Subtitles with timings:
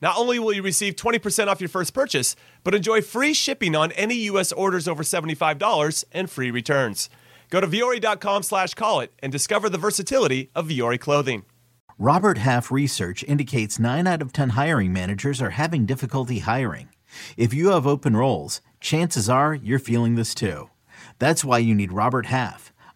[0.00, 3.92] Not only will you receive 20% off your first purchase, but enjoy free shipping on
[3.92, 4.52] any U.S.
[4.52, 7.10] orders over $75 and free returns.
[7.50, 11.44] Go to Vuori.com slash call it and discover the versatility of Vuori clothing.
[11.98, 16.88] Robert Half research indicates 9 out of 10 hiring managers are having difficulty hiring.
[17.36, 20.70] If you have open roles, chances are you're feeling this too.
[21.18, 22.69] That's why you need Robert Half.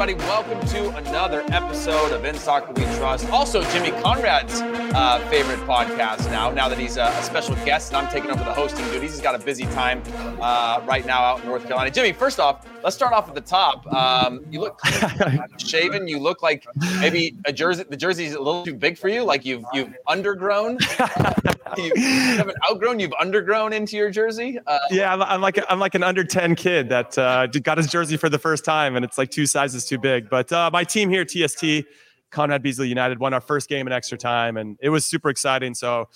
[0.00, 0.30] Everybody?
[0.30, 3.28] Welcome to another episode of In Soccer We Trust.
[3.28, 4.62] Also, Jimmy Conrad's
[4.94, 6.50] uh, favorite podcast now.
[6.50, 9.20] Now that he's a, a, special guest and I'm taking over the hosting duties, he's
[9.20, 10.02] got a busy time
[10.40, 11.90] uh, right now out in North Carolina.
[11.90, 13.86] Jimmy, first off, let's start off at the top.
[13.92, 14.80] Um, you look
[15.58, 16.08] shaven.
[16.08, 16.66] You look like
[17.00, 17.84] maybe a jersey.
[17.88, 19.22] The jersey's a little too big for you.
[19.22, 20.80] Like you've you've undergrown.
[21.76, 23.00] you haven't outgrown.
[23.00, 24.58] You've undergrown into your jersey.
[24.66, 27.78] Uh, yeah, I'm, I'm, like a, I'm like an under ten kid that uh, got
[27.78, 30.28] his jersey for the first time, and it's like two sizes too big.
[30.28, 31.84] But uh, my team here, TST,
[32.30, 35.74] Conrad Beasley United, won our first game in extra time, and it was super exciting.
[35.74, 36.08] So.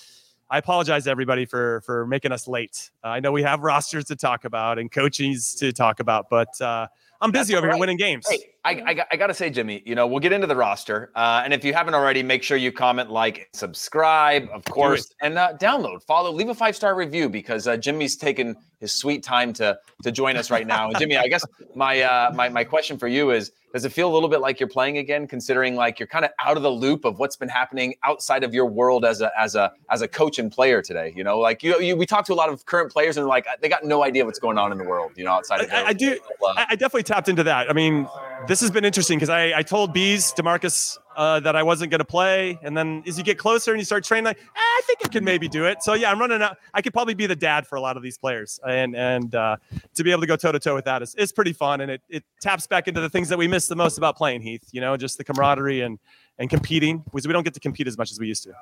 [0.50, 2.90] I apologize to everybody for for making us late.
[3.02, 6.60] Uh, I know we have rosters to talk about and coaches to talk about, but
[6.60, 6.86] uh,
[7.22, 7.72] I'm busy over right.
[7.72, 8.28] here winning games.
[8.28, 11.10] Hey, I, I, I got to say, Jimmy, you know, we'll get into the roster.
[11.14, 15.36] Uh, and if you haven't already, make sure you comment, like, subscribe, of course, and
[15.36, 19.52] uh, download, follow, leave a five star review because uh, Jimmy's taken his sweet time
[19.54, 20.88] to to join us right now.
[20.88, 24.10] And Jimmy, I guess my uh, my my question for you is does it feel
[24.10, 26.70] a little bit like you're playing again, considering like you're kind of out of the
[26.70, 30.06] loop of what's been happening outside of your world as a as a as a
[30.06, 31.12] coach and player today?
[31.16, 33.46] You know, like you, you we talk to a lot of current players and like
[33.60, 35.12] they got no idea what's going on in the world.
[35.16, 36.18] You know, outside of I, I do.
[36.56, 37.70] I, I definitely tapped into that.
[37.70, 38.06] I mean,
[38.46, 42.00] this has been interesting because I I told Bees DaMarcus uh, that I wasn't going
[42.00, 42.58] to play.
[42.62, 45.08] And then as you get closer and you start training, like, eh, I think I
[45.08, 45.82] can maybe do it.
[45.82, 46.58] So yeah, I'm running out.
[46.72, 49.56] I could probably be the dad for a lot of these players, and and uh,
[49.94, 51.90] to be able to go toe to toe with that is, is pretty fun, and
[51.90, 54.68] it it taps back into the things that we miss the most about playing Heath.
[54.72, 55.98] You know, just the camaraderie and
[56.38, 58.52] and competing because we don't get to compete as much as we used to.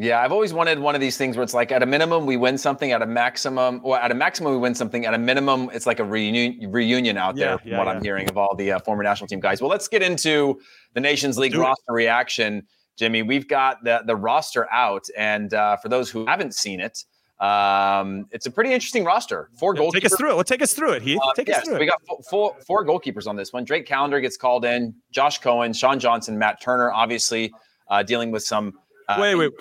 [0.00, 2.38] Yeah, I've always wanted one of these things where it's like at a minimum we
[2.38, 5.68] win something, at a maximum, or at a maximum we win something, at a minimum
[5.74, 7.50] it's like a reunion reunion out there.
[7.50, 7.92] Yeah, from yeah, what yeah.
[7.92, 9.60] I'm hearing of all the uh, former national team guys.
[9.60, 10.58] Well, let's get into
[10.94, 12.66] the Nations League roster reaction,
[12.96, 13.22] Jimmy.
[13.22, 17.04] We've got the the roster out, and uh, for those who haven't seen it,
[17.38, 19.50] um, it's a pretty interesting roster.
[19.58, 19.92] Four goalkeepers.
[19.92, 20.34] Take us through it.
[20.36, 21.20] Well, take us through it, Heath.
[21.22, 23.64] Uh, take yes, us through we got four, four, four goalkeepers on this one.
[23.64, 24.94] Drake Callender gets called in.
[25.10, 27.52] Josh Cohen, Sean Johnson, Matt Turner, obviously
[27.90, 28.72] uh, dealing with some
[29.16, 29.52] uh, wait, wait.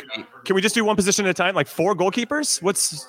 [0.46, 1.56] Can we just do one position at a time?
[1.56, 2.62] Like four goalkeepers?
[2.62, 3.08] What's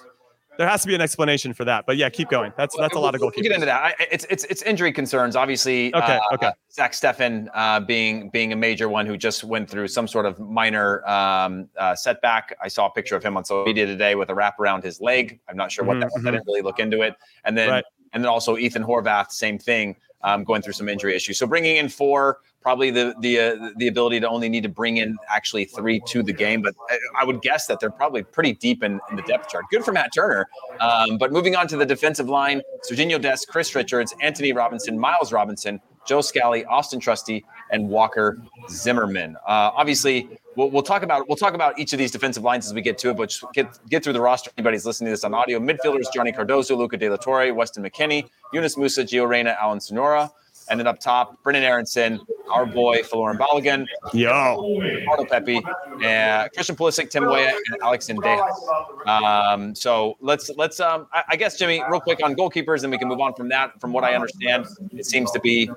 [0.60, 1.86] there has to be an explanation for that.
[1.86, 2.52] But yeah, keep going.
[2.54, 3.36] That's that's a lot of goalkeepers.
[3.36, 3.82] We'll get into that.
[3.82, 5.34] I, it's it's it's injury concerns.
[5.34, 6.50] Obviously, okay, uh, okay.
[6.70, 10.38] Zach Steffen uh, being being a major one who just went through some sort of
[10.38, 12.54] minor um, uh, setback.
[12.62, 15.00] I saw a picture of him on social media today with a wrap around his
[15.00, 15.40] leg.
[15.48, 16.00] I'm not sure what mm-hmm.
[16.00, 16.26] that was.
[16.26, 17.14] I didn't really look into it.
[17.44, 17.84] And then right.
[18.12, 21.38] and then also Ethan Horvath, same thing, um, going through some injury issues.
[21.38, 24.98] So bringing in four probably the the uh, the ability to only need to bring
[24.98, 26.62] in actually three to the game.
[26.62, 26.74] But
[27.18, 29.64] I, would guess that they're probably pretty deep in, in the depth chart.
[29.70, 30.48] Good for Matt Turner.
[30.80, 35.32] Um, but moving on to the defensive line, Sergiño Dest, Chris Richards, Antonee Robinson, Miles
[35.32, 38.38] Robinson, Joe Scally, Austin Trusty, and Walker
[38.68, 39.36] Zimmerman.
[39.46, 42.74] Uh, obviously, we'll, we'll, talk about we'll talk about each of these defensive lines as
[42.74, 43.16] we get to it.
[43.16, 44.50] But get get through the roster.
[44.56, 45.58] Anybody's listening to this on audio.
[45.58, 50.30] Midfielders: Johnny Cardoso, Luca De La Torre, Weston McKennie, Yunus Musah, Gio Reyna, Alan Soñora.
[50.68, 52.20] And then up top, Brenden Aaronson,
[52.50, 54.80] our boy, Folarin Balogun, Yo.
[55.08, 55.60] Arnold Pepi,
[56.02, 59.06] and Christian Pulisic, Tim Weah, and Alex Zendejas.
[59.06, 62.98] Um, so let's let's um, I, I guess Jimmy, real quick on goalkeepers, and we
[62.98, 63.80] can move on from that.
[63.80, 65.70] From what I understand, it seems to be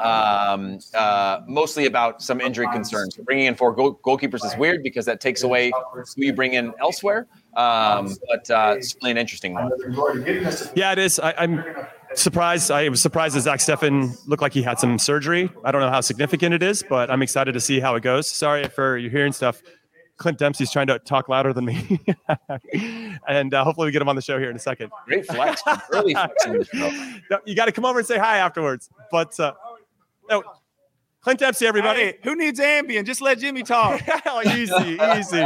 [0.00, 3.16] um, uh, mostly about some injury concerns.
[3.16, 6.72] Bringing in four goal- goalkeepers is weird because that takes away who you bring in
[6.80, 7.26] elsewhere.
[7.56, 9.70] Um, but uh, it's really an interesting one.
[10.74, 11.20] Yeah, it is.
[11.20, 11.64] I, I'm
[12.22, 12.70] surprised.
[12.70, 15.50] I was surprised that Zach Steffen looked like he had some surgery.
[15.64, 18.28] I don't know how significant it is, but I'm excited to see how it goes.
[18.28, 19.62] Sorry for you hearing stuff.
[20.16, 22.00] Clint Dempsey's trying to talk louder than me,
[23.28, 24.92] and uh, hopefully we get him on the show here in a second.
[25.06, 25.60] Great flex,
[25.92, 27.18] early flex in the show.
[27.30, 28.90] No, you got to come over and say hi afterwards.
[29.10, 29.54] But uh,
[30.30, 30.44] no,
[31.20, 32.00] Clint Dempsey, everybody.
[32.00, 33.04] Hey, who needs Ambien?
[33.04, 34.02] Just let Jimmy talk.
[34.26, 35.44] Oh, easy, easy.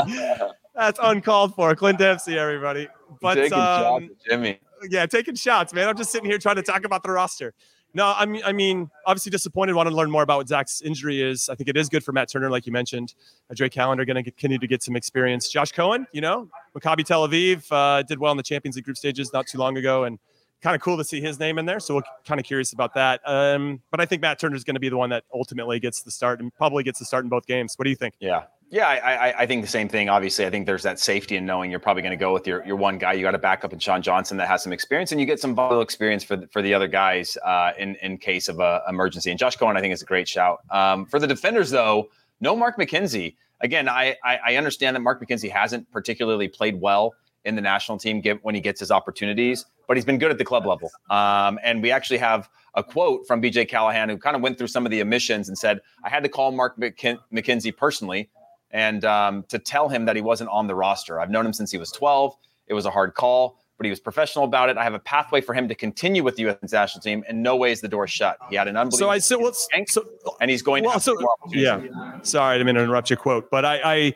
[0.74, 1.74] That's uncalled for.
[1.74, 2.88] Clint Dempsey, everybody.
[3.20, 4.60] But Taking shots um, at Jimmy.
[4.90, 5.88] Yeah, taking shots, man.
[5.88, 7.54] I'm just sitting here trying to talk about the roster.
[7.94, 9.74] No, I mean, I mean, obviously disappointed.
[9.74, 11.48] Want to learn more about what Zach's injury is.
[11.48, 13.14] I think it is good for Matt Turner, like you mentioned.
[13.50, 15.48] Uh, Drake Callender going to continue to get some experience.
[15.48, 18.98] Josh Cohen, you know, Maccabi Tel Aviv uh, did well in the Champions League group
[18.98, 20.18] stages not too long ago, and
[20.60, 21.80] kind of cool to see his name in there.
[21.80, 23.20] So we're kind of curious about that.
[23.24, 26.02] Um, but I think Matt Turner is going to be the one that ultimately gets
[26.02, 27.74] the start and probably gets the start in both games.
[27.76, 28.14] What do you think?
[28.20, 28.44] Yeah.
[28.70, 30.10] Yeah, I, I, I think the same thing.
[30.10, 32.64] Obviously, I think there's that safety in knowing you're probably going to go with your,
[32.66, 33.14] your one guy.
[33.14, 35.40] You got to back up in Sean Johnson that has some experience, and you get
[35.40, 38.82] some vital experience for the, for the other guys uh, in in case of a
[38.86, 39.30] emergency.
[39.30, 40.58] And Josh Cohen, I think, is a great shout.
[40.70, 42.08] Um, for the defenders, though,
[42.40, 43.36] no Mark McKenzie.
[43.62, 47.14] Again, I, I I understand that Mark McKenzie hasn't particularly played well
[47.44, 50.44] in the national team when he gets his opportunities, but he's been good at the
[50.44, 50.90] club level.
[51.08, 54.66] Um, and we actually have a quote from BJ Callaghan, who kind of went through
[54.66, 58.28] some of the omissions and said, I had to call Mark McKin- McKenzie personally
[58.70, 61.20] and um, to tell him that he wasn't on the roster.
[61.20, 62.36] I've known him since he was 12.
[62.66, 64.76] It was a hard call, but he was professional about it.
[64.76, 66.72] I have a pathway for him to continue with the U.S.
[66.72, 68.36] national team, and no way is the door shut.
[68.50, 71.16] He had an unbelievable So I so, well, so and he's going well, so-
[71.50, 72.20] Yeah.
[72.22, 74.14] Sorry, I didn't mean to interrupt your quote, but I, I,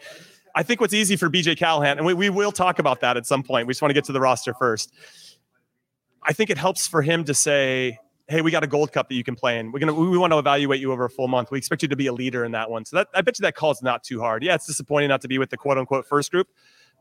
[0.55, 3.25] I think what's easy for BJ Callaghan, and we, we will talk about that at
[3.27, 3.67] some point.
[3.67, 4.93] We just want to get to the roster first.
[6.23, 7.99] I think it helps for him to say,
[8.29, 9.73] "Hey, we got a Gold Cup that you can play in.
[9.73, 11.51] We're gonna we want to evaluate you over a full month.
[11.51, 13.43] We expect you to be a leader in that one." So that I bet you
[13.43, 14.43] that call is not too hard.
[14.43, 16.49] Yeah, it's disappointing not to be with the quote unquote first group,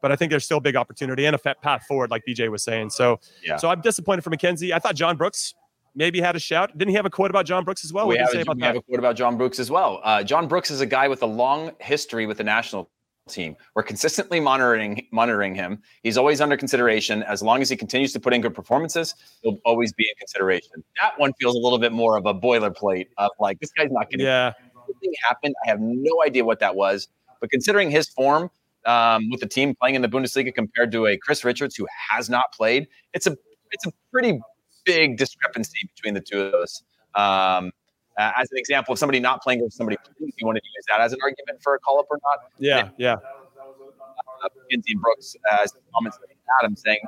[0.02, 2.64] but I think there's still a big opportunity and a path forward, like BJ was
[2.64, 2.90] saying.
[2.90, 3.58] So, Yeah.
[3.58, 4.72] so I'm disappointed for McKenzie.
[4.74, 5.54] I thought John Brooks
[5.96, 6.78] maybe had a shout.
[6.78, 8.08] Didn't he have a quote about John Brooks as well?
[8.08, 10.00] we have, say a, about we have a quote about John Brooks as well.
[10.04, 12.90] Uh, John Brooks is a guy with a long history with the national
[13.32, 13.56] team.
[13.76, 15.82] We're consistently monitoring monitoring him.
[16.04, 17.24] He's always under consideration.
[17.24, 20.84] As long as he continues to put in good performances, he'll always be in consideration.
[21.02, 24.10] That one feels a little bit more of a boilerplate of like this guy's not
[24.12, 24.22] to.
[24.22, 24.54] yeah.
[24.88, 25.56] Something happened.
[25.66, 27.08] I have no idea what that was.
[27.40, 28.52] But considering his form
[28.86, 32.30] um, with the team playing in the Bundesliga compared to a Chris Richards who has
[32.30, 33.38] not played, it's a
[33.72, 34.40] it's a pretty
[34.86, 36.84] big discrepancy between the two of those.
[37.16, 37.72] Um,
[38.22, 40.70] uh, as an example of somebody not playing versus somebody playing, if you wanted to
[40.76, 43.14] use that as an argument for a call up or not, Yeah, yeah.
[43.14, 44.50] uh,
[44.98, 46.20] Brooks uh, as comments
[46.60, 47.00] Adam saying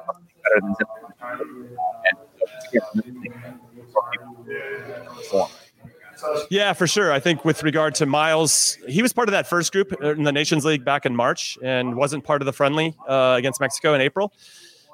[0.43, 1.77] better than Zimmerman.
[2.05, 2.17] And
[2.93, 3.01] so,
[3.91, 4.45] for people
[5.15, 5.49] perform.
[6.49, 7.11] Yeah, for sure.
[7.11, 10.31] I think with regard to Miles, he was part of that first group in the
[10.31, 14.01] Nations League back in March and wasn't part of the friendly uh, against Mexico in
[14.01, 14.31] April.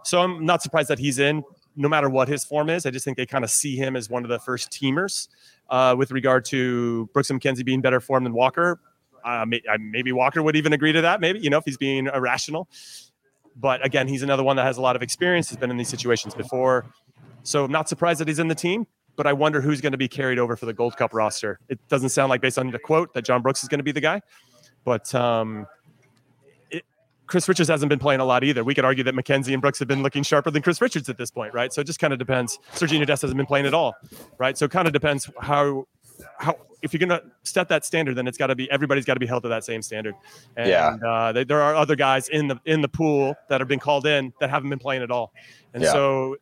[0.03, 1.43] So I'm not surprised that he's in,
[1.79, 2.85] no matter what his form is.
[2.85, 5.29] I just think they kind of see him as one of the first teamers.
[5.69, 8.79] Uh, with regard to Brooks and McKenzie being better form than Walker,
[9.23, 9.45] uh,
[9.79, 11.21] maybe Walker would even agree to that.
[11.21, 12.67] Maybe you know if he's being irrational.
[13.55, 15.49] But again, he's another one that has a lot of experience.
[15.49, 16.85] Has been in these situations before,
[17.43, 18.87] so I'm not surprised that he's in the team
[19.19, 21.59] but I wonder who's going to be carried over for the Gold Cup roster.
[21.67, 23.91] It doesn't sound like, based on the quote, that John Brooks is going to be
[23.91, 24.21] the guy.
[24.85, 25.67] But um,
[27.29, 28.63] Chris Richards hasn't been playing a lot either.
[28.63, 31.17] We could argue that McKenzie and Brooks have been looking sharper than Chris Richards at
[31.17, 31.71] this point, right?
[31.71, 32.57] So it just kind of depends.
[32.73, 33.95] Sergio Dest hasn't been playing at all,
[34.39, 34.57] right?
[34.57, 35.85] So it kind of depends how
[36.39, 39.13] how if you're going to set that standard, then it's got to be everybody's got
[39.13, 40.15] to be held to that same standard.
[40.57, 40.95] And Yeah.
[41.07, 44.07] uh, they, there are other guys in the in the pool that have been called
[44.07, 45.31] in that haven't been playing at all,
[45.73, 45.91] and Yeah.
[45.91, 46.37] so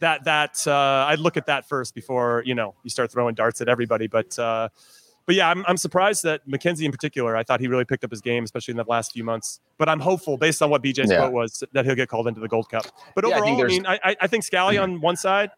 [0.00, 3.60] that that uh, I'd look at that first before you know you start throwing darts
[3.60, 4.06] at everybody.
[4.08, 4.68] But uh,
[5.26, 7.36] but yeah, I'm, I'm surprised that McKenzie in particular.
[7.36, 9.60] I thought he really picked up his game, especially in the last few months.
[9.78, 11.18] But I'm hopeful, based on what BJ's Yeah.
[11.18, 12.86] quote was, that he'll get called into the Gold Cup.
[13.14, 15.50] But Yeah, overall, think I, mean, I, I- I think Scally on one side.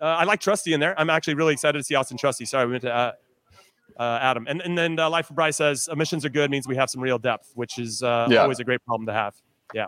[0.00, 0.98] Uh, I like Trusty in there.
[0.98, 2.44] I'm actually really excited to see Austin Trusty.
[2.44, 3.12] Sorry, we went to uh,
[4.00, 4.46] uh, Adam.
[4.48, 7.00] And and then uh, Life of Bryce says emissions are good means we have some
[7.02, 8.38] real depth, which is uh, Yeah.
[8.38, 9.34] always a great problem to have.
[9.74, 9.86] Yeah.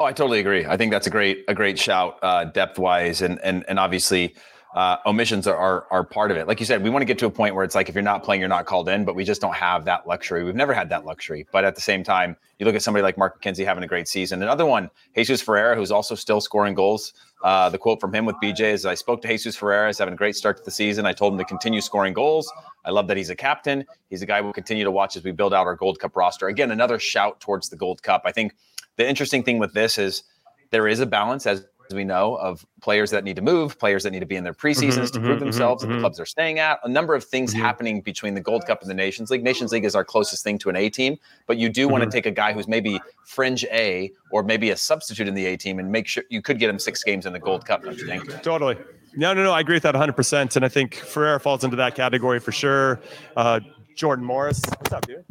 [0.00, 0.66] Oh, I totally agree.
[0.66, 4.34] I think that's a great a great shout, uh, depth wise, and and and obviously
[4.74, 6.48] uh, omissions are, are, are part of it.
[6.48, 8.02] Like you said, we want to get to a point where it's like if you're
[8.02, 9.04] not playing, you're not called in.
[9.04, 10.44] But we just don't have that luxury.
[10.44, 11.46] We've never had that luxury.
[11.52, 14.08] But at the same time, you look at somebody like Mark McKenzie having a great
[14.08, 14.42] season.
[14.42, 17.12] Another one, Jesus Ferreira, who's also still scoring goals.
[17.42, 19.88] Uh, the quote from him with BJ is, "I spoke to Jesus Ferreira.
[19.88, 21.04] He's having a great start to the season.
[21.04, 22.50] I told him to continue scoring goals.
[22.84, 23.84] I love that he's a captain.
[24.08, 26.48] He's a guy we'll continue to watch as we build out our Gold Cup roster.
[26.48, 28.22] Again, another shout towards the Gold Cup.
[28.24, 28.54] I think
[28.96, 30.22] the interesting thing with this is
[30.70, 34.10] there is a balance as we know, of players that need to move, players that
[34.10, 35.92] need to be in their preseasons mm-hmm, to prove mm-hmm, themselves mm-hmm.
[35.92, 36.78] at the clubs they're staying at.
[36.84, 37.62] A number of things mm-hmm.
[37.62, 39.42] happening between the Gold Cup and the Nations League.
[39.42, 42.06] Nations League is our closest thing to an A team, but you do want to
[42.06, 42.12] mm-hmm.
[42.12, 45.78] take a guy who's maybe fringe A or maybe a substitute in the A team
[45.78, 47.82] and make sure you could get him six games in the Gold Cup.
[47.82, 48.42] Don't you think?
[48.42, 48.76] Totally.
[49.14, 49.52] No, no, no.
[49.52, 50.56] I agree with that 100%.
[50.56, 53.00] And I think Ferreira falls into that category for sure.
[53.36, 53.60] Uh,
[53.94, 54.62] Jordan Morris.
[54.66, 55.24] What's up, dude?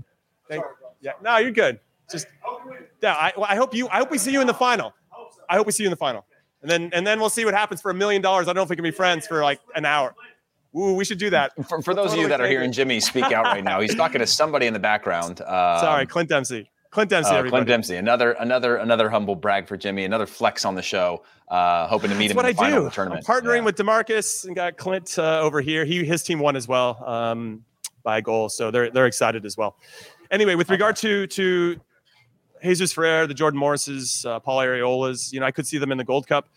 [0.47, 0.63] Thank,
[1.01, 1.79] yeah, no, you're good.
[2.11, 2.27] Just,
[3.01, 4.93] yeah, I, I hope you, I hope we see you in the final.
[5.49, 6.25] I hope we see you in the final
[6.61, 8.47] and then and then we'll see what happens for a million dollars.
[8.47, 10.13] I don't know if we can be friends for like an hour.
[10.77, 11.51] Ooh, we should do that.
[11.67, 13.95] For, for those totally of you that are hearing Jimmy speak out right now, he's
[13.95, 15.41] talking to somebody in the background.
[15.41, 16.69] Um, Sorry, Clint Dempsey.
[16.91, 17.31] Clint Dempsey.
[17.31, 17.95] Uh, Clint Dempsey.
[17.95, 20.05] Another another another humble brag for Jimmy.
[20.05, 21.23] Another flex on the show.
[21.49, 22.85] Uh, hoping to meet That's him what in the I final do.
[22.85, 23.29] of the tournament.
[23.29, 23.65] I'm partnering yeah.
[23.65, 25.83] with DaMarcus and got Clint uh, over here.
[25.83, 27.63] He his team won as well um,
[28.03, 29.77] by a goal, so they're they're excited as well.
[30.31, 31.79] Anyway, with regard to to
[32.63, 35.97] Jesus Ferrer, the Jordan Morrises, uh, Paul Arriolas, you know, I could see them in
[35.97, 36.49] the Gold Cup.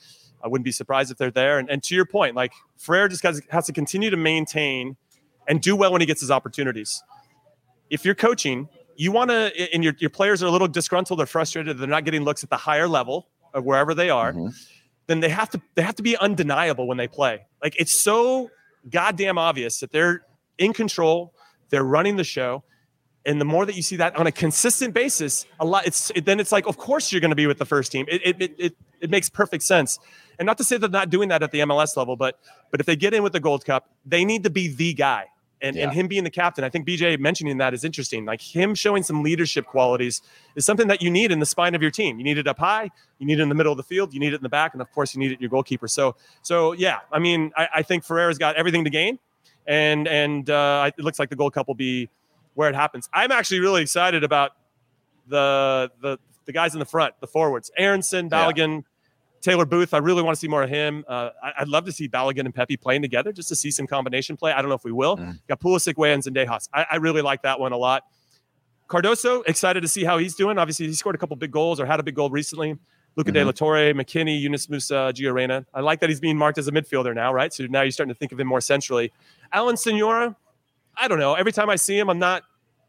[0.42, 1.58] I wouldn't be surprised if they're there.
[1.58, 4.96] And, and to your point, like Ferrer just has, has to continue to maintain
[5.48, 7.02] and do well when he gets his opportunities.
[7.88, 11.26] If you're coaching, you want to, and your, your players are a little disgruntled or
[11.26, 14.48] frustrated, they're not getting looks at the higher level of wherever they are, mm-hmm.
[15.06, 17.46] then they have to they have to be undeniable when they play.
[17.62, 18.50] Like it's so
[18.90, 20.26] goddamn obvious that they're
[20.58, 21.32] in control,
[21.70, 22.64] they're running the show,
[23.26, 26.24] and the more that you see that on a consistent basis, a lot it's it,
[26.24, 28.06] then it's like of course you're going to be with the first team.
[28.08, 29.98] It, it it it makes perfect sense.
[30.38, 32.38] And not to say they're not doing that at the MLS level, but
[32.70, 35.26] but if they get in with the Gold Cup, they need to be the guy.
[35.62, 35.84] And, yeah.
[35.84, 38.26] and him being the captain, I think BJ mentioning that is interesting.
[38.26, 40.20] Like him showing some leadership qualities
[40.56, 42.18] is something that you need in the spine of your team.
[42.18, 44.20] You need it up high, you need it in the middle of the field, you
[44.20, 45.88] need it in the back, and of course you need it in your goalkeeper.
[45.88, 49.18] So so yeah, I mean I, I think Ferreira's got everything to gain,
[49.66, 52.10] and and uh, it looks like the Gold Cup will be
[52.54, 53.08] where it happens.
[53.12, 54.52] I'm actually really excited about
[55.26, 58.80] the the the guys in the front, the forwards, Aaronson, Balogun, yeah.
[59.44, 61.04] Taylor Booth, I really want to see more of him.
[61.06, 63.86] Uh, I, would love to see Balogun and Pepi playing together just to see some
[63.86, 64.52] combination play.
[64.52, 65.18] I don't know if we will.
[65.18, 65.38] Mm.
[65.48, 66.68] Got Pulisic, Wayans, and Dejas.
[66.72, 68.04] I, I, really like that one a lot.
[68.88, 70.56] Cardoso, excited to see how he's doing.
[70.56, 72.78] Obviously, he scored a couple big goals or had a big goal recently.
[73.16, 73.34] Luca mm-hmm.
[73.34, 75.66] De La Torre, McKennie, Yunus Musah, Gio Reyna.
[75.74, 77.52] I like that he's being marked as a midfielder now, right?
[77.52, 79.12] So now you're starting to think of him more centrally.
[79.52, 80.36] Alan Soñora,
[80.96, 81.34] I don't know.
[81.34, 82.42] Every time I see him, I'm not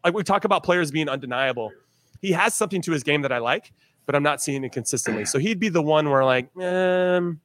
[0.04, 1.72] like we talk about players being undeniable.
[2.20, 3.72] He has something to his game that I like,
[4.06, 5.24] but I'm not seeing it consistently.
[5.24, 7.40] So he'd be the one where like, um,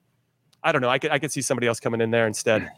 [0.64, 0.90] I don't know.
[0.90, 2.70] I could I could see somebody else coming in there instead.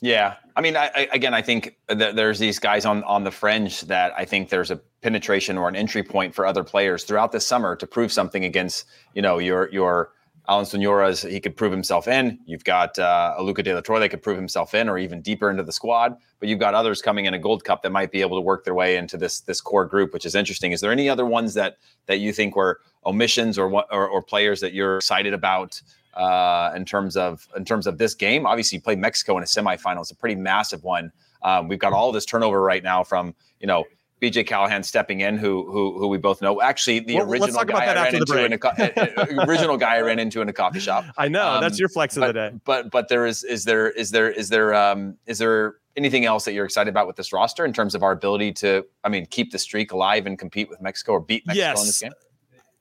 [0.00, 3.30] Yeah, I mean, I, I, again, I think that there's these guys on on the
[3.30, 7.30] fringe that I think there's a penetration or an entry point for other players throughout
[7.30, 8.84] the summer to prove something against
[9.14, 10.12] you know your your
[10.48, 12.38] Alan Soñoras, he could prove himself in.
[12.46, 15.50] You've got uh, Luca De La Torre that could prove himself in, or even deeper
[15.50, 16.16] into the squad.
[16.40, 18.64] But you've got others coming in a Gold Cup that might be able to work
[18.64, 20.72] their way into this this core group, which is interesting.
[20.72, 24.60] Is there any other ones that that you think were omissions or or, or players
[24.60, 25.80] that you're excited about
[26.14, 28.44] uh, in terms of in terms of this game?
[28.44, 30.00] Obviously, you played Mexico in a semifinal.
[30.00, 31.12] It's a pretty massive one.
[31.42, 33.84] Um, we've got all this turnover right now from you know
[34.22, 36.62] BJ Callaghan stepping in, who who who we both know.
[36.62, 40.20] Actually, the well, original guy I ran into in a uh, original guy I ran
[40.20, 41.04] into in a coffee shop.
[41.18, 42.52] I know um, that's your flex of but, the day.
[42.64, 46.44] But but there is is there is there is there um is there anything else
[46.44, 49.26] that you're excited about with this roster in terms of our ability to I mean
[49.26, 51.80] keep the streak alive and compete with Mexico or beat Mexico yes.
[51.80, 52.12] in this game?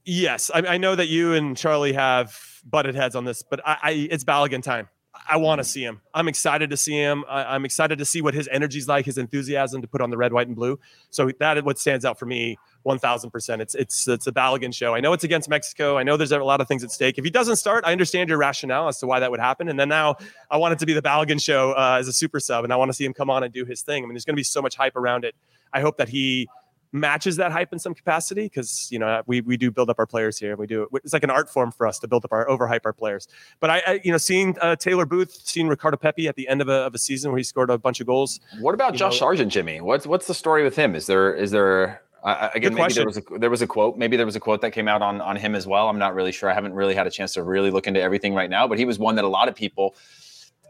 [0.04, 3.78] Yes, I, I, know that you and Charlie have butted heads on this, but I,
[3.84, 4.90] I it's Balogun time.
[5.30, 6.02] I want to see him.
[6.14, 7.24] I'm excited to see him.
[7.28, 10.18] I, am excited to see what his energy's like, his enthusiasm to put on the
[10.18, 10.80] red, white, and blue.
[11.10, 13.60] So that is what stands out for me, 1,000%.
[13.60, 14.96] It's it's it's a Balogun show.
[14.96, 15.98] I know it's against Mexico.
[15.98, 17.18] I know there's a lot of things at stake.
[17.18, 19.70] If he doesn't start, I understand your rationale as to why that would happen.
[19.70, 20.16] And then now
[20.50, 22.76] I want it to be the Balogun show uh, as a super sub, and I
[22.76, 24.04] want to see him come on and do his thing.
[24.04, 25.36] I mean, there's going to be so much hype around it.
[25.74, 26.48] I hope that he
[26.92, 30.06] matches that hype in some capacity because you know we we do build up our
[30.06, 30.52] players here.
[30.52, 32.82] And we do it's like an art form for us to build up our overhype
[32.86, 33.28] our players.
[33.60, 36.62] But I, I you know seeing uh, Taylor Booth, seeing Ricardo Pepi at the end
[36.62, 38.40] of a, of a season where he scored a bunch of goals.
[38.60, 39.82] What about Josh know, Sargent, Jimmy?
[39.82, 40.96] What's what's the story with him?
[40.96, 43.98] Is there is there uh, again, maybe there was a there was a quote.
[43.98, 45.90] Maybe there was a quote that came out on on him as well.
[45.90, 46.50] I'm not really sure.
[46.50, 48.68] I haven't really had a chance to really look into everything right now.
[48.68, 49.96] But he was one that a lot of people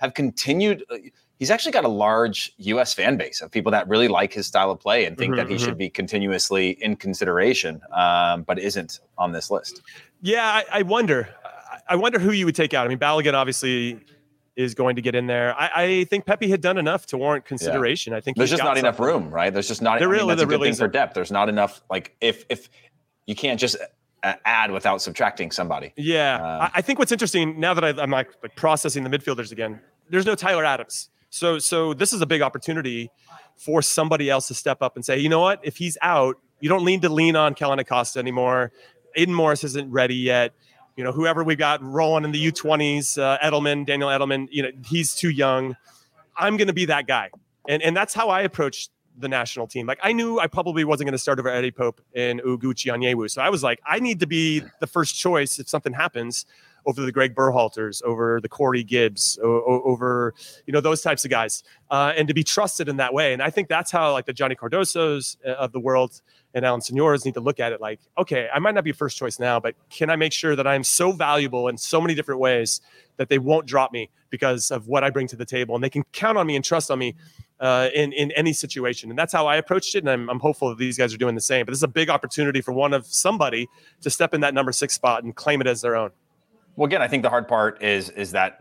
[0.02, 0.84] have continued.
[0.90, 0.98] Uh,
[1.40, 2.94] he's actually got a large U.S.
[2.94, 5.48] fan base of people that really like his style of play and think mm-hmm, that
[5.48, 5.66] he mm-hmm.
[5.66, 9.82] should be continuously in consideration, um, but isn't on this list.
[10.22, 11.30] Yeah, I, I, wonder.
[11.88, 12.86] I wonder who you would take out.
[12.86, 14.00] I mean, Balogun obviously
[14.56, 15.56] is going to get in there.
[15.58, 18.12] I, I think Pepi had done enough to warrant consideration.
[18.12, 18.18] Yeah.
[18.18, 19.54] I think there's just not enough room, right?
[19.54, 20.00] There's just not.
[20.00, 21.14] There I really, mean, that's a good really thing for depth.
[21.14, 21.82] There's not enough.
[21.90, 22.70] Like if if
[23.28, 23.78] you can't just
[24.24, 25.94] add without subtracting somebody.
[25.96, 29.52] Yeah, uh, I think what's interesting now that I, am like, like processing the midfielders
[29.52, 29.80] again.
[30.10, 33.10] There's no Tyler Adams, so so this is a big opportunity
[33.58, 36.70] for somebody else to step up and say, you know what, if he's out, you
[36.70, 38.72] don't need to lean on Kellyn Acosta anymore.
[39.16, 40.54] Aidan Morris isn't ready yet.
[40.96, 44.70] You know, whoever we got rolling in the U20s, uh, Edelman, Daniel Edelman, you know,
[44.86, 45.76] he's too young.
[46.36, 47.30] I'm going to be that guy.
[47.68, 49.86] And, and that's how I approached the national team.
[49.88, 53.30] Like I knew I probably wasn't going to start over Eddie Pope and Oguchi Onyewu.
[53.30, 56.46] So I was like, I need to be the first choice if something happens
[56.86, 60.34] over the Greg Berhalters, over the Corey Gibbs, over
[60.66, 63.34] you know those types of guys, uh, and to be trusted in that way.
[63.34, 66.22] And I think that's how like the Johnny Cardosos uh, of the world
[66.54, 67.80] and Alan Soñoras need to look at it.
[67.80, 70.68] Like, okay, I might not be first choice now, but can I make sure that
[70.68, 72.82] I'm so valuable in so many different ways
[73.18, 75.90] that they won't drop me because of what I bring to the table, and they
[75.90, 77.16] can count on me and trust on me
[77.62, 79.10] uh, in in any situation.
[79.10, 80.00] And that's how I approached it.
[80.00, 81.66] And I'm, I'm hopeful that these guys are doing the same.
[81.66, 83.70] But this is a big opportunity for one of somebody
[84.02, 86.12] to step in that number six spot and claim it as their own.
[86.76, 88.58] Well, again, I think the hard part is is that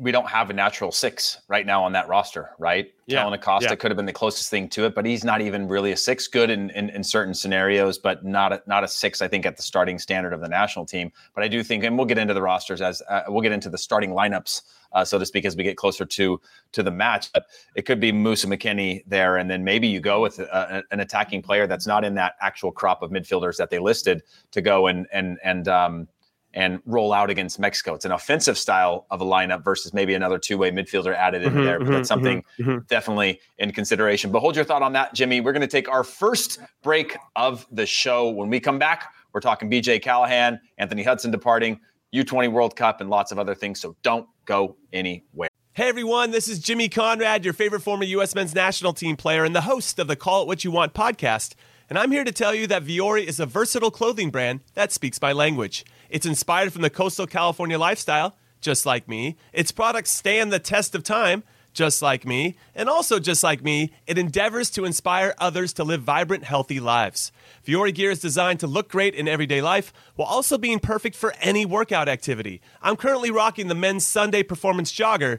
[0.00, 2.90] we don't have a natural six right now on that roster, right?
[3.06, 3.18] Yeah.
[3.18, 3.74] Kellyn Acosta yeah.
[3.74, 6.26] could have been the closest thing to it, but he's not even really a six.
[6.26, 9.20] Good in, in, in, certain scenarios, but not a, not a six.
[9.20, 11.12] I think at the starting standard of the national team.
[11.34, 13.68] But I do think, and we'll get into the rosters as uh, we'll get into
[13.68, 16.40] the starting lineups, uh, so to speak, as we get closer to
[16.72, 17.30] to the match.
[17.34, 20.82] But it could be Musah McKennie there, and then maybe you go with a, uh,
[20.90, 24.62] an attacking player that's not in that actual crop of midfielders that they listed to
[24.62, 26.08] go and and and um,
[26.52, 27.94] and roll out against Mexico.
[27.94, 31.64] It's an offensive style of a lineup versus maybe another two-way midfielder added in mm-hmm,
[31.64, 31.78] there.
[31.78, 34.32] But mm-hmm, that's something mm-hmm, mm-hmm, definitely in consideration.
[34.32, 35.40] But hold your thought on that, Jimmy.
[35.40, 38.30] We're going to take our first break of the show.
[38.30, 41.80] When we come back, we're talking BJ Callaghan, Anthony Hudson departing,
[42.14, 43.80] U20 World Cup, and lots of other things.
[43.80, 45.48] So don't go anywhere.
[45.72, 48.34] Hey everyone, this is Jimmy Conrad, your favorite former U.S.
[48.34, 51.54] men's national team player and the host of the Call It What You Want podcast.
[51.88, 55.22] And I'm here to tell you that Vuori is a versatile clothing brand that speaks
[55.22, 55.84] my language.
[56.10, 59.36] It's inspired from the coastal California lifestyle, just like me.
[59.52, 62.56] Its products stand the test of time, just like me.
[62.74, 67.30] And also, just like me, it endeavors to inspire others to live vibrant, healthy lives.
[67.64, 71.32] Vuori gear is designed to look great in everyday life while also being perfect for
[71.40, 72.60] any workout activity.
[72.82, 75.38] I'm currently rocking the men's Sunday performance jogger,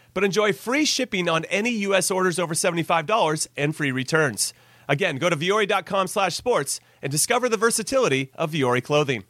[0.13, 2.11] but enjoy free shipping on any U.S.
[2.11, 4.53] orders over $75 and free returns.
[4.87, 9.23] Again, go to vuori.com slash sports and discover the versatility of Vuori clothing.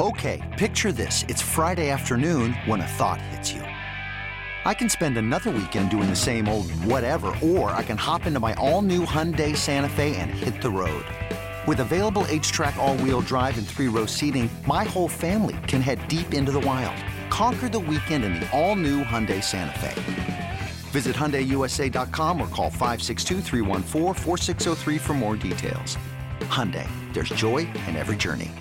[0.00, 1.24] Okay, picture this.
[1.28, 3.60] It's Friday afternoon when a thought hits you.
[4.66, 8.40] I can spend another weekend doing the same old whatever, or I can hop into
[8.40, 11.04] my all-new Hyundai Santa Fe and hit the road.
[11.66, 16.50] With available H-Track all-wheel drive and three-row seating, my whole family can head deep into
[16.50, 16.96] the wild.
[17.34, 20.60] Conquer the weekend in the all-new Hyundai Santa Fe.
[20.92, 23.40] Visit HyundaiUSA.com or call 562
[25.00, 25.98] for more details.
[26.42, 28.52] Hyundai, there's joy in every journey.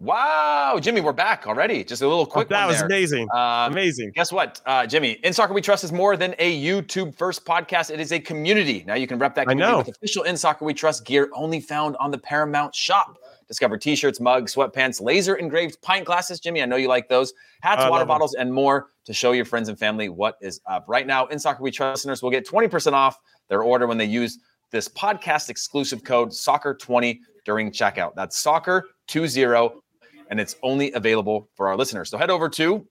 [0.00, 1.84] Wow, Jimmy, we're back already.
[1.84, 2.46] Just a little quick.
[2.46, 2.86] Oh, that was there.
[2.86, 3.28] amazing.
[3.30, 4.12] Uh, amazing.
[4.14, 5.12] Guess what, uh, Jimmy?
[5.22, 7.90] In Soccer We Trust is more than a YouTube first podcast.
[7.90, 8.84] It is a community.
[8.86, 11.94] Now you can rep that community with official In Soccer We Trust gear only found
[12.00, 13.18] on the Paramount Shop.
[13.54, 16.40] Discover T-shirts, mugs, sweatpants, laser engraved pint glasses.
[16.40, 17.32] Jimmy, I know you like those.
[17.62, 20.84] Hats, water bottles, and more to show your friends and family what is up.
[20.88, 23.16] Right now, In Soccer We Trust listeners will get 20% off
[23.48, 24.40] their order when they use
[24.72, 28.16] this podcast exclusive code Soccer20 during checkout.
[28.16, 29.80] That's Soccer20
[30.30, 32.10] and it's only available for our listeners.
[32.10, 32.84] So head over to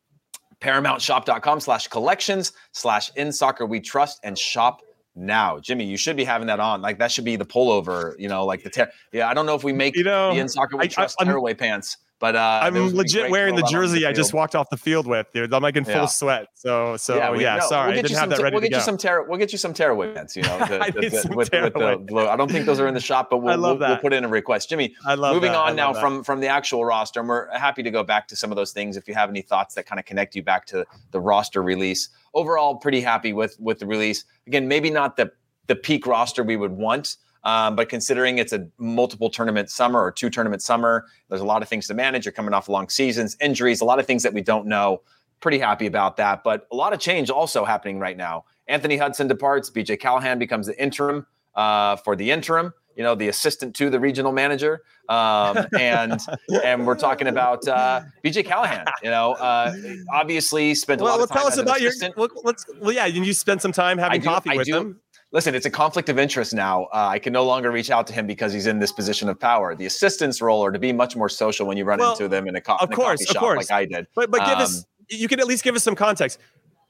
[0.62, 4.80] paramountshop.com slash collections slash in soccer we trust and shop
[5.16, 5.60] now.
[5.60, 6.82] Jimmy, you should be having that on.
[6.82, 9.56] Like that should be the pullover, you know, like the ter- yeah, I don't know
[9.56, 11.98] if we make you know, the in soccer we I, trust I, tearaway pants.
[12.24, 15.28] But uh, I'm legit wearing the jersey the I just walked off the field with,
[15.34, 15.54] dude.
[15.54, 16.06] I'm like in full yeah.
[16.06, 16.48] sweat.
[16.54, 18.72] So, so yeah, we, yeah no, sorry, we'll I didn't have that ready we'll get.
[18.72, 20.38] You some tear- we'll get you some tearaway pants.
[20.38, 23.02] You know, the, the, the, with, with the I don't think those are in the
[23.02, 24.70] shop, but we'll, we'll, we'll, put in a request.
[24.70, 25.58] Jimmy, I love moving that.
[25.58, 26.00] on now that.
[26.00, 28.72] from from the actual roster, and we're happy to go back to some of those
[28.72, 28.96] things.
[28.96, 32.08] If you have any thoughts that kind of connect you back to the roster release,
[32.34, 34.26] overall, pretty happy with with the release.
[34.48, 35.32] Again, maybe not the
[35.68, 37.18] the peak roster we would want.
[37.46, 41.62] Um, but considering it's a multiple tournament summer or two tournament summer, there's a lot
[41.62, 42.26] of things to manage.
[42.26, 45.02] You're coming off long seasons, injuries, a lot of things that we don't know.
[45.42, 46.42] pretty happy about that.
[46.42, 48.46] But a lot of change also happening right now.
[48.68, 49.70] Anthony Hudson departs.
[49.70, 52.74] BJ Callaghan becomes the interim uh, for the interim.
[52.96, 56.20] You know, the assistant to the regional manager, um, and
[56.64, 58.86] and we're talking about uh, BJ Callaghan.
[59.02, 59.74] You know, uh,
[60.12, 61.38] obviously spent a well, lot of time.
[61.40, 61.92] tell us about your.
[62.16, 62.66] Well, let's.
[62.80, 64.78] Well, yeah, and you spent some time having do- coffee I with do.
[64.78, 65.00] him.
[65.32, 66.84] Listen, it's a conflict of interest now.
[66.94, 69.40] Uh, I can no longer reach out to him because he's in this position of
[69.40, 69.74] power.
[69.76, 72.48] The assistant's role or to be much more social when you run Well, into them
[72.48, 73.58] in a, co- of in a course, coffee of shop course.
[73.58, 74.06] like I did.
[74.14, 74.86] But but give Um, us.
[75.10, 76.38] You can at least give us some context.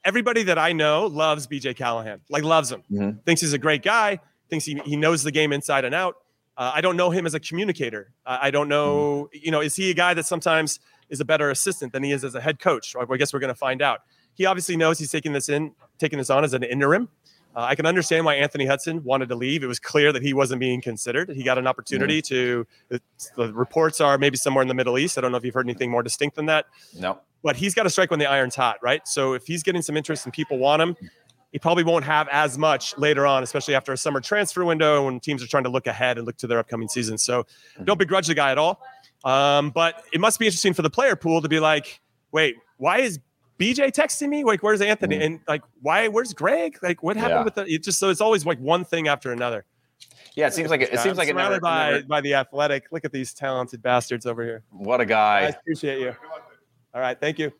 [0.04, 2.20] Everybody that I know loves BJ Callaghan.
[2.28, 2.82] Like loves him.
[2.92, 3.24] Mhm.
[3.24, 4.20] Thinks he's a great guy.
[4.48, 6.16] Thinks he he knows the game inside and out.
[6.56, 8.12] Uh, I don't know him as a communicator.
[8.24, 9.28] Uh, I don't know.
[9.32, 10.78] You know, is he a guy that sometimes
[11.08, 12.94] is a better assistant than he is as a head coach?
[12.96, 14.00] I guess we're going to find out.
[14.34, 17.08] He obviously knows he's taking this in, taking this on as an interim.
[17.56, 19.62] Uh, I can understand why Anthony Hudson wanted to leave.
[19.62, 21.30] It was clear that he wasn't being considered.
[21.30, 22.66] He got an opportunity to.
[22.88, 23.00] The,
[23.36, 25.18] the reports are maybe somewhere in the Middle East.
[25.18, 26.66] I don't know if you've heard anything more distinct than that
[26.98, 27.20] no.
[27.44, 29.06] but he's got to strike when the iron's hot, right?
[29.06, 30.96] So if he's getting some interest and people want him,
[31.54, 35.20] he probably won't have as much later on, especially after a summer transfer window when
[35.20, 37.16] teams are trying to look ahead and look to their upcoming season.
[37.16, 37.46] So
[37.84, 38.82] don't begrudge the guy at all.
[39.24, 42.00] Um, but it must be interesting for the player pool to be like,
[42.32, 43.20] wait, why is
[43.60, 44.42] BJ texting me?
[44.42, 45.22] Like, where's Anthony?
[45.22, 46.08] And like, why?
[46.08, 46.76] Where's Greg?
[46.82, 47.44] Like, what happened Yeah.
[47.44, 47.66] with the?
[47.72, 49.64] It just so it's always like one thing after another.
[50.34, 52.20] Yeah, it seems like it, it I'm seems like it never, surrounded by never- by
[52.20, 52.86] the athletic.
[52.90, 54.64] Look at these talented bastards over here.
[54.72, 55.42] What a guy.
[55.42, 56.16] I appreciate you.
[56.92, 57.52] All right, thank you.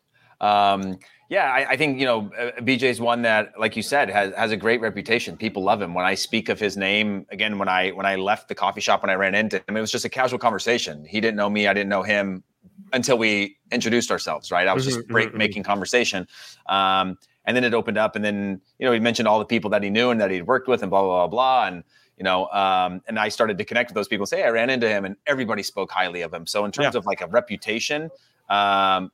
[0.45, 4.33] Um, yeah, I, I think you know uh, BJ's one that, like you said, has
[4.35, 5.37] has a great reputation.
[5.37, 5.93] People love him.
[5.93, 9.01] When I speak of his name again, when I when I left the coffee shop
[9.01, 11.05] when I ran into him, it was just a casual conversation.
[11.05, 12.43] He didn't know me, I didn't know him
[12.93, 14.51] until we introduced ourselves.
[14.51, 15.37] Right, I was just Mhm, break, mhm, mhm.
[15.37, 16.27] making conversation.
[16.67, 19.69] Um, and then it opened up, and then you know he mentioned all the people
[19.71, 21.83] that he knew and that he'd worked with, and blah blah blah blah, and
[22.17, 24.25] you know, um, and I started to connect with those people.
[24.25, 26.45] Say, hey, I ran into him, and everybody spoke highly of him.
[26.45, 26.99] So in terms Yeah.
[26.99, 28.11] of like a reputation,
[28.49, 29.11] um,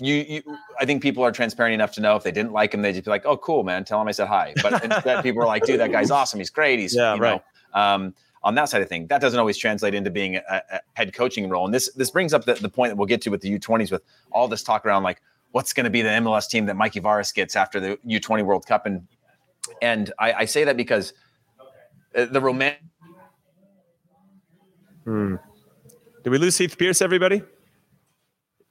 [0.00, 0.42] you, you,
[0.80, 3.04] I think people are transparent enough to know if they didn't like him, they'd just
[3.04, 3.84] be like, "Oh, cool, man.
[3.84, 6.38] Tell him I said hi." But instead, people are like, "Dude, that guy's awesome.
[6.38, 6.78] He's great.
[6.78, 7.42] He's Yeah, you right.
[7.74, 10.80] know." Um, on that side of thing, that doesn't always translate into being a, a
[10.94, 11.64] head coaching role.
[11.64, 13.90] And this this brings up the, the point that we'll get to with the U20s,
[13.90, 15.20] with all this talk around like
[15.52, 18.66] what's going to be the MLS team that Mikey Varas gets after the U20 World
[18.66, 19.06] Cup, and
[19.82, 21.12] and I, I say that because
[22.14, 22.82] uh, the romantic.
[26.24, 27.42] Did we lose Heath Pearce, everybody?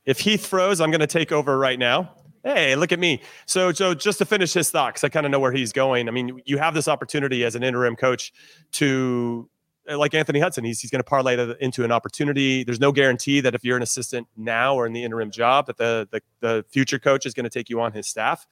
[0.07, 2.13] If Heath froze, I'm going to take over right now.
[2.43, 3.21] Hey, look at me.
[3.45, 6.07] So, so just to finish his thought, because I kind of know where he's going.
[6.07, 8.31] I mean, you have this opportunity as an interim coach
[8.71, 9.49] to,
[9.89, 12.63] uh, like Anthony Hudson, he's, he's going to parlay that into an opportunity.
[12.63, 15.75] There's no guarantee that if you're an assistant now or in the interim job, that
[15.75, 18.47] the the, the future coach is going to take you on his staff.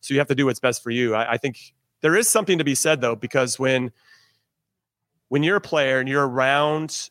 [0.00, 1.14] So you have to do what's best for you.
[1.14, 3.92] I, I think there is something to be said though, because when
[5.28, 7.08] when you're a player and you're around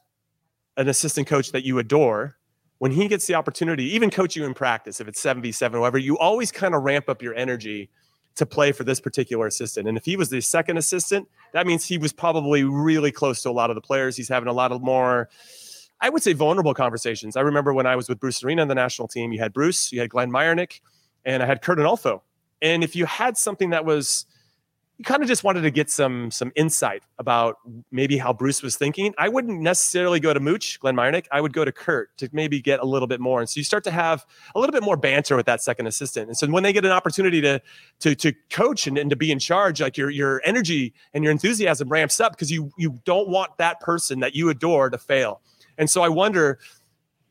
[0.76, 2.37] an assistant coach that you adore,
[2.80, 6.18] when he gets the opportunity, even coach you in practice, if it's 7v7, whatever, you
[6.18, 7.90] always kind of ramp up your energy
[8.36, 9.88] to play for this particular assistant.
[9.88, 13.50] And if he was the second assistant, that means he was probably really close to
[13.50, 14.16] a lot of the players.
[14.16, 15.28] He's having a lot of more,
[16.00, 17.36] I would say, vulnerable conversations.
[17.36, 19.92] I remember when I was with Bruce Arena on the national team, you had Bruce,
[19.92, 20.82] you had Glenn Myernick,
[21.26, 22.22] and I had Curt Onalfo.
[22.62, 24.28] And if you had something that was
[25.04, 27.58] kind of just wanted to get some some insight about
[27.92, 29.14] maybe how Bruce was thinking.
[29.18, 31.26] I wouldn't necessarily go to Mooch, Glenn Myernick.
[31.32, 33.40] I would go to Curt to maybe get a little bit more.
[33.40, 36.28] And so you start to have a little bit more banter with that second assistant.
[36.28, 37.62] And so when they get an opportunity to
[38.00, 41.32] to to coach and, and to be in charge, like your your energy and your
[41.32, 45.42] enthusiasm ramps up because you you don't want that person that you adore to fail.
[45.78, 46.60] And so I wonder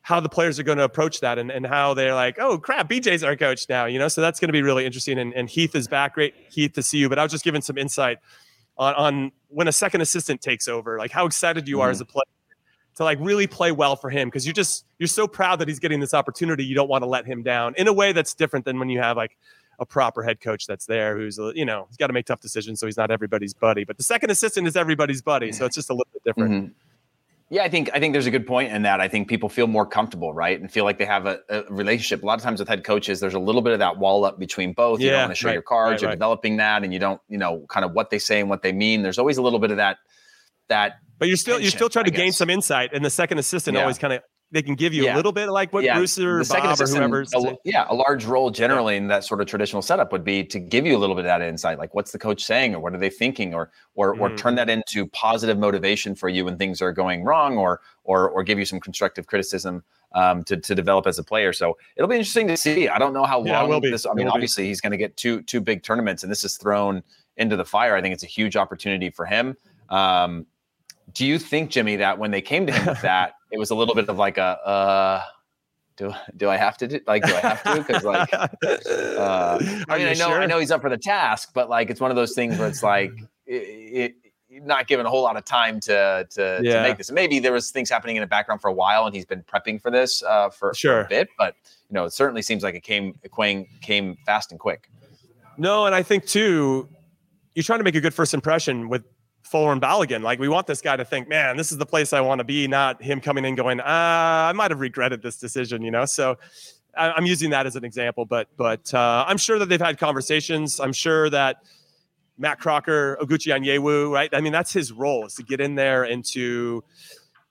[0.06, 2.88] how the players are going to approach that and, and how they're like, oh crap,
[2.88, 4.06] BJ's our coach now, you know.
[4.06, 5.18] So that's going to be really interesting.
[5.18, 6.14] And, and Heath is back.
[6.14, 7.08] Great, Heath, to see you.
[7.08, 8.18] But I was just giving some insight
[8.78, 12.04] on, on when a second assistant takes over, like how excited you are as a
[12.04, 12.22] player
[12.94, 15.80] to like really play well for him because you just you're so proud that he's
[15.80, 16.64] getting this opportunity.
[16.64, 19.00] You don't want to let him down in a way that's different than when you
[19.00, 19.36] have like
[19.80, 22.78] a proper head coach that's there who's you know he's got to make tough decisions
[22.80, 25.90] so he's not everybody's buddy but the second assistant is everybody's buddy so it's just
[25.90, 26.72] a little bit different Mhm.
[27.48, 29.00] Yeah, I think I think there's a good point in that.
[29.00, 32.24] I think people feel more comfortable, right, and feel like they have a, a relationship.
[32.24, 34.36] A lot of times with head coaches, there's a little bit of that wall up
[34.38, 34.98] between both.
[35.00, 35.90] You Yeah, don't want to show right, your cards.
[35.92, 36.14] right, you're right.
[36.16, 38.72] developing that, and you don't, you know, kind of what they say and what they
[38.72, 39.02] mean.
[39.02, 39.98] There's always a little bit of that.
[40.68, 43.76] That But you're still you're still trying to gain some insight, and the second assistant
[43.76, 43.82] Yeah.
[43.82, 45.14] always kind of they can give you Yeah.
[45.14, 47.94] a little bit like what yeah, Bruce or the second Bob or a, yeah, a
[47.94, 50.98] large role generally in that sort of traditional setup would be to give you a
[50.98, 53.54] little bit of that insight, like what's the coach saying, or what are they thinking,
[53.54, 54.36] or or or Mm-hmm.
[54.36, 58.42] turn that into positive motivation for you when things are going wrong, or or or
[58.44, 59.82] give you some constructive criticism
[60.14, 61.52] um, to to develop as a player.
[61.52, 62.88] So it'll be interesting to see.
[62.88, 63.90] I don't know how Yeah, long will be.
[63.90, 64.06] this.
[64.06, 64.36] I mean, will be.
[64.36, 67.02] obviously he's going to get two two big tournaments, and this is thrown
[67.36, 67.96] into the fire.
[67.96, 69.56] I think it's a huge opportunity for him.
[69.90, 70.46] Um,
[71.12, 73.74] do you think, Jimmy, that when they came to him with that, it was a
[73.74, 75.22] little bit of like a, uh,
[75.96, 77.76] do do I have to do like do I have to?
[77.82, 78.48] Because like, uh,
[79.88, 80.42] I mean, I know sure?
[80.42, 82.68] I know he's up for the task, but like it's one of those things where
[82.68, 83.12] it's like
[83.46, 84.14] it,
[84.50, 86.74] it not given a whole lot of time to to, yeah.
[86.74, 87.10] to make this.
[87.10, 89.80] Maybe there was things happening in the background for a while, and he's been prepping
[89.80, 91.00] for this uh, for, sure.
[91.00, 91.28] for a bit.
[91.38, 91.56] But
[91.88, 94.90] you know, it certainly seems like it came it came came fast and quick.
[95.56, 96.88] No, and I think too,
[97.54, 99.04] you're trying to make a good first impression with
[99.50, 100.22] Folarin Balogun.
[100.22, 102.44] Like we want this guy to think, man, this is the place I want to
[102.44, 106.04] be, not him coming in going, ah, I might have regretted this decision, you know.
[106.04, 106.38] So
[106.96, 109.98] I, am using that as an example, but but uh, I'm sure that they've had
[109.98, 110.80] conversations.
[110.80, 111.62] I'm sure that
[112.38, 114.30] Matt Crocker, Oguchi Onyewu, right?
[114.32, 116.84] I mean, that's his role is to get in there and to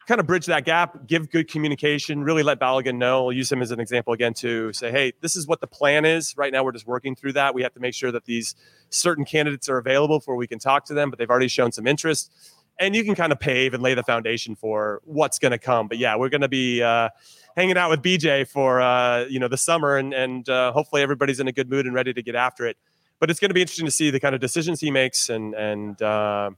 [0.08, 3.26] kind of bridge that gap, give good communication, really let Balogun know.
[3.26, 6.06] We'll use him as an example again to say, hey, this is what the plan
[6.06, 6.36] is.
[6.38, 7.56] Right now, we're just working through that.
[7.56, 8.56] We have to make sure that these
[8.90, 11.88] certain candidates are available before we can talk to them, but they've already shown some
[11.88, 12.32] interest.
[12.80, 15.88] And you can kind of pave and lay the foundation for what's going to come.
[15.88, 17.10] But yeah, we're going to be uh,
[17.56, 21.40] hanging out with BJ for uh, you know the summer, and and uh, hopefully everybody's
[21.40, 22.76] in a good mood and ready to get after it.
[23.20, 25.54] But it's going to be interesting to see the kind of decisions he makes and
[25.54, 26.50] and uh,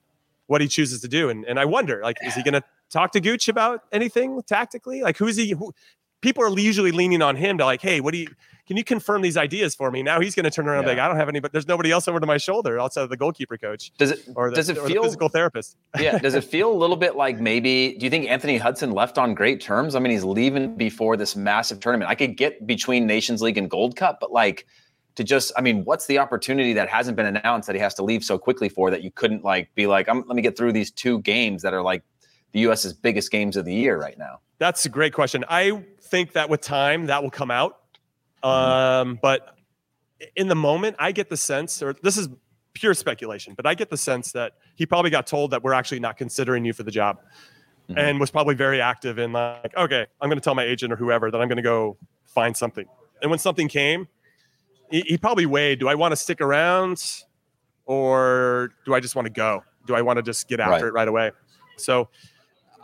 [0.47, 1.29] what he chooses to do.
[1.29, 5.01] And and I wonder, like, is he going to talk to Gooch about anything tactically?
[5.01, 5.51] Like, who's he?
[5.51, 5.73] Who,
[6.21, 8.27] people are usually leaning on him to like, hey, what do you?
[8.67, 10.03] Can you confirm these ideas for me?
[10.03, 10.89] Now he's going to turn around yeah.
[10.89, 13.09] like, I don't have any, but there's nobody else over to my shoulder outside of
[13.09, 13.93] the goalkeeper coach.
[13.97, 14.27] Does it?
[14.35, 15.77] Or the, does it feel physical therapist?
[15.99, 16.17] yeah.
[16.17, 17.95] Does it feel a little bit like maybe?
[17.97, 19.95] Do you think Anthony Hudson left on great terms?
[19.95, 22.11] I mean, he's leaving before this massive tournament.
[22.11, 24.65] I could get between Nations League and Gold Cup, but like
[25.15, 28.03] to just i mean what's the opportunity that hasn't been announced that he has to
[28.03, 30.91] leave so quickly for that you couldn't like be like let me get through these
[30.91, 32.03] two games that are like
[32.57, 34.39] the US's biggest games of the year right now?
[34.57, 35.45] That's a great question.
[35.47, 37.79] I think that with time that will come out.
[38.41, 39.55] Um, but
[40.35, 42.29] in the moment, I get the sense, or this is
[42.73, 45.99] pure speculation, but I get the sense that he probably got told that we're actually
[45.99, 47.19] not considering you for the job.
[47.89, 47.99] Mm-hmm.
[47.99, 50.97] And was probably very active in like, okay, I'm going to tell my agent or
[50.97, 52.85] whoever that I'm going to go find something.
[53.21, 54.09] And when something came,
[54.91, 57.23] he, he probably weighed: Do I want to stick around,
[57.85, 59.63] or do I just want to go?
[59.85, 60.83] Do I want to just get after right.
[60.83, 61.31] it right away?
[61.77, 62.09] So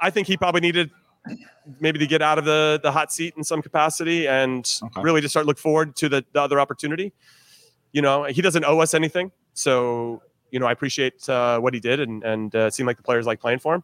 [0.03, 0.91] I think he probably needed
[1.79, 5.01] maybe to get out of the the hot seat in some capacity and okay.
[5.01, 7.13] really to start look forward to the, the, other opportunity.
[7.93, 11.79] You know, he doesn't owe us anything, so you know I appreciate uh, what he
[11.79, 13.83] did, and and uh, it seemed like the players like playing for him.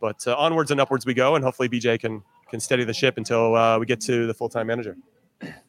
[0.00, 3.16] But uh, onwards and upwards we go, and hopefully BJ can can steady the ship
[3.16, 4.96] until uh, we get to the full time manager.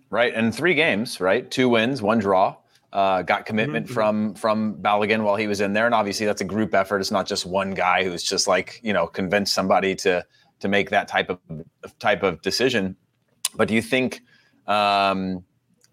[0.09, 1.49] Right, and three games, right?
[1.49, 2.57] Two wins, one draw.
[2.95, 3.93] Uh, got commitment mm-hmm.
[3.93, 6.99] from from Balogun while he was in there, and obviously that's a group effort.
[6.99, 10.25] It's not just one guy who's just like you know convinced somebody to
[10.61, 11.39] to make that type of
[11.99, 12.95] type of decision.
[13.53, 14.21] But do you think,
[14.65, 15.43] um,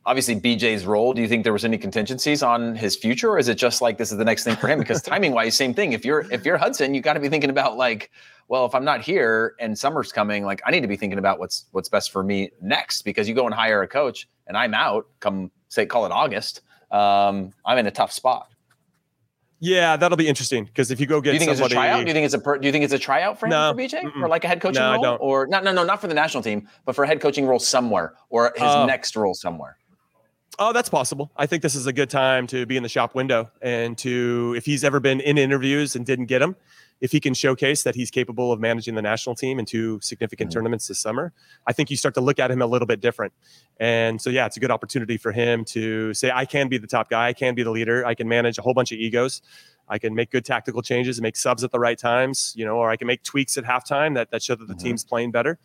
[0.07, 1.13] obviously BJ's role?
[1.13, 3.99] Do you think there was any contingencies on his future, or is it just like
[3.99, 4.79] this is the next thing for him?
[4.79, 5.95] Because timing wise, same thing.
[5.95, 8.13] If you're if you're Hudson, you got to be thinking about like,
[8.47, 11.41] well, if I'm not here and summer's coming, like I need to be thinking about
[11.41, 13.03] what's what's best for me next.
[13.03, 16.61] Because you go and hire a coach, and I'm out come say call it August
[16.93, 18.49] um, I'm in a tough spot.
[19.65, 21.77] Yeah, that'll be interesting because if you go get do you think somebody, it's a
[21.77, 22.01] tryout?
[22.01, 23.73] Do you think it's a per, do you think it's a tryout for him no,
[23.73, 24.21] for BJ mm-mm.
[24.21, 25.63] or like a head coaching no, role or not?
[25.63, 28.53] No, no, not for the national team, but for a head coaching role somewhere or
[28.57, 29.79] his uh, next role somewhere.
[30.59, 31.31] Oh, that's possible.
[31.37, 34.55] I think this is a good time to be in the shop window and to
[34.57, 36.57] if he's ever been in interviews and didn't get them,
[37.01, 40.51] if he can showcase that he's capable of managing the national team in two significant
[40.51, 40.59] mm-hmm.
[40.59, 41.33] tournaments this summer,
[41.67, 43.33] I think you start to look at him a little bit different.
[43.81, 46.87] And so, yeah, it's a good opportunity for him to say, I can be the
[46.87, 49.43] top guy, I can be the leader, I can manage a whole bunch of egos.
[49.89, 52.77] I can make good tactical changes and make subs at the right times, you know,
[52.77, 54.87] or I can make tweaks at halftime that, that show that the mm-hmm.
[54.87, 55.59] team's playing better.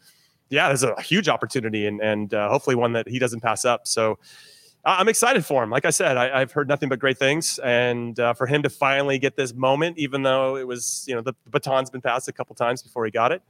[0.50, 3.86] Yeah, there's a huge opportunity and, and uh, hopefully one that he doesn't pass up.
[3.88, 4.18] So,
[4.88, 5.70] I'm excited for him.
[5.70, 8.70] Like I said, I, have heard nothing but great things, and uh, for him to
[8.70, 12.30] finally get this moment, even though it was, you know, the, the baton's been passed
[12.30, 13.42] a couple times before he got it.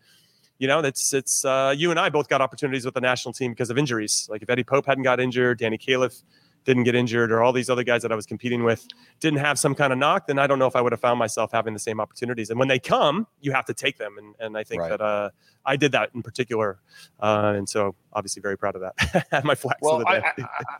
[0.57, 3.51] You know, it's it's uh, you and I both got opportunities with the national team
[3.51, 4.27] because of injuries.
[4.31, 6.23] Like if Eddie Pope hadn't got injured, Danny Califf
[6.67, 8.85] didn't get injured, or all these other guys that I was competing with
[9.21, 11.17] didn't have some kind of knock, then I don't know if I would have found
[11.17, 12.49] myself having the same opportunities.
[12.49, 14.17] And when they come, you have to take them.
[14.17, 14.89] And, and I think right.
[14.89, 15.29] that uh,
[15.65, 16.79] I did that in particular.
[17.21, 19.43] Uh, and so obviously very proud of that.
[19.45, 19.79] My flags.
[19.81, 20.33] Well, I, I,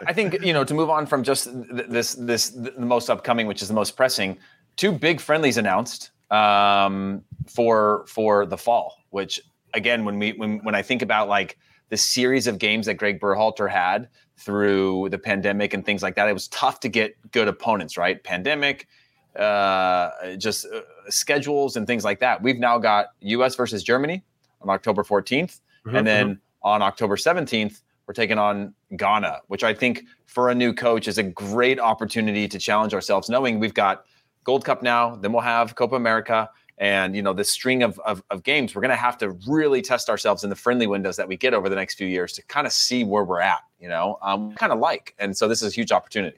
[0.07, 3.61] I, think, you know, to move on from just this, this, the most upcoming, which
[3.61, 4.37] is the most pressing,
[4.75, 9.39] two big friendlies announced um, for, for the fall, which
[9.73, 13.21] again, when we, when, when I think about like the series of games that Greg
[13.21, 16.29] Berhalter had through the pandemic and things like that.
[16.29, 18.23] It was tough to get good opponents, right?
[18.23, 18.87] Pandemic,
[19.35, 22.41] uh, just uh, schedules and things like that.
[22.41, 23.55] We've now got U.S.
[23.55, 24.23] versus Germany
[24.61, 26.67] on October 14th, mm-hmm, and then mm-hmm.
[26.67, 31.17] on October 17th, we're taking on Ghana, which I think for a new coach is
[31.17, 34.05] a great opportunity to challenge ourselves, knowing we've got
[34.43, 38.23] Gold Cup now, then we'll have Copa America, and you know this string of, of,
[38.29, 41.27] of games we're going to have to really test ourselves in the friendly windows that
[41.27, 43.89] we get over the next few years to kind of see where we're at you
[43.89, 46.37] know um, kind of like and so this is a huge opportunity.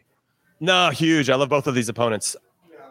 [0.61, 1.29] No huge.
[1.29, 2.35] I love both of these opponents.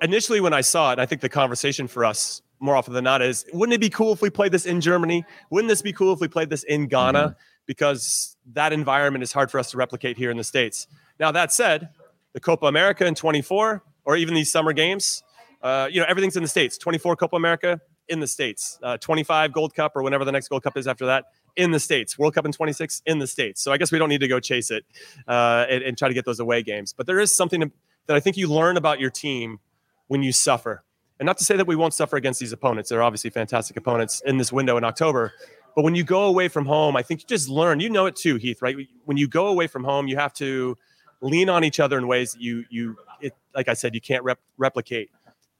[0.00, 3.22] Initially when i saw it i think the conversation for us more often than not
[3.22, 5.24] is wouldn't it be cool if we played this in germany?
[5.50, 7.18] Wouldn't this be cool if we played this in ghana?
[7.18, 7.38] Mm-hmm.
[7.66, 10.86] because that environment is hard for us to replicate here in the states.
[11.18, 11.88] Now that said
[12.34, 15.22] the copa america in 24 or even these summer games
[15.62, 16.78] uh, you know, everything's in the States.
[16.78, 18.78] 24 Copa America in the States.
[18.82, 21.80] Uh, 25 Gold Cup or whenever the next Gold Cup is after that in the
[21.80, 22.18] States.
[22.18, 23.60] World Cup in 26 in the States.
[23.60, 24.84] So I guess we don't need to go chase it
[25.26, 26.92] uh, and, and, try to get those away games.
[26.92, 27.72] But there is something
[28.06, 29.58] that I think you learn about your team
[30.06, 30.84] when you suffer.
[31.18, 32.90] And not to say that we won't suffer against these opponents.
[32.90, 35.32] They're obviously fantastic opponents in this window in October.
[35.74, 37.80] But when you go away from home, I think you just learn.
[37.80, 38.76] You know it too, Heath, right?
[39.04, 40.76] When you go away from home, you have to
[41.20, 44.22] lean on each other in ways that you you it, like I said, you can't
[44.22, 45.10] rep- replicate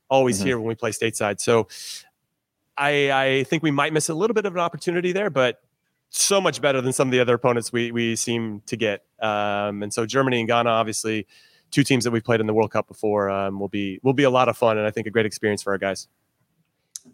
[0.09, 0.47] always mm-hmm.
[0.47, 1.40] here when we play stateside.
[1.40, 1.68] So
[2.77, 5.61] I, I think we might miss a little bit of an opportunity there, but
[6.11, 9.05] so much better than some of the other opponents we we seem to get.
[9.21, 11.27] Um, and so Germany and Ghana, obviously,
[11.71, 14.23] two teams that we've played in the World Cup before, um, will be will be
[14.23, 16.09] a lot of fun and I think a great experience for our guys.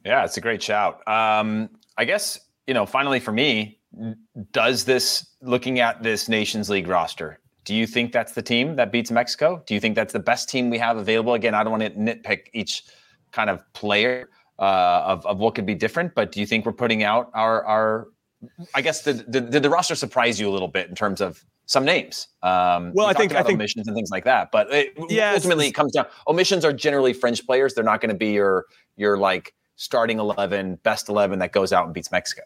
[0.04, 1.07] Yeah, it's a great shout.
[1.09, 3.78] Um, I guess you know, finally for me,
[4.52, 8.92] does this looking at this Nations League roster do you think that's the team that
[8.92, 9.62] beats Mexico?
[9.66, 11.35] Do you think that's the best team we have available?
[11.35, 12.85] Again, I don't want to nitpick each
[13.33, 16.72] kind of player uh, of, of what could be different, but do you think we're
[16.72, 18.09] putting out our our?
[18.74, 21.42] I guess did, did, did the roster surprise you a little bit in terms of
[21.64, 22.29] some names?
[22.42, 25.66] Um, well, I think I think omissions and things like that, but it, yeah, ultimately
[25.66, 26.07] it comes down.
[26.29, 27.72] Omissions are generally French players.
[27.72, 31.87] They're not going to be your your like starting eleven, best eleven that goes out
[31.87, 32.42] and beats Mexico.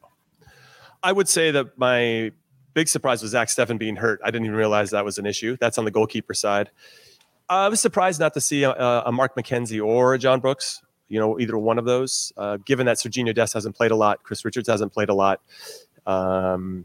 [1.02, 2.32] I would say that my
[2.74, 4.20] big surprise was Zach Steffen being hurt.
[4.22, 5.56] I didn't even realize that was an issue.
[5.60, 6.70] That's on the goalkeeper side.
[7.50, 10.82] Uh, I was surprised not to see a, a, Mark McKenzie or a John Brooks.
[11.08, 12.32] You know, either one of those.
[12.36, 15.40] Uh, given that Sergiño Dest hasn't played a lot, Chris Richards hasn't played a lot.
[16.06, 16.84] Um,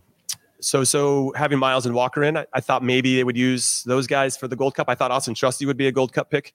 [0.61, 4.07] so, so having Miles and Walker in, I, I, thought maybe they would use those
[4.07, 4.87] guys for the Gold Cup.
[4.87, 6.53] I thought Austin Trusty would be a Gold Cup pick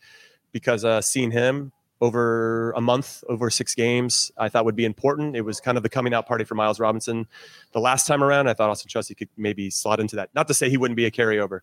[0.52, 5.34] because uh, seeing him over a month, over six games, I thought would be important.
[5.34, 7.26] It was kind of the coming out party for Miles Robinson
[7.72, 8.48] the last time around.
[8.48, 10.30] I thought Austin Trusty could maybe slot into that.
[10.34, 11.60] Not to say he wouldn't be a carryover.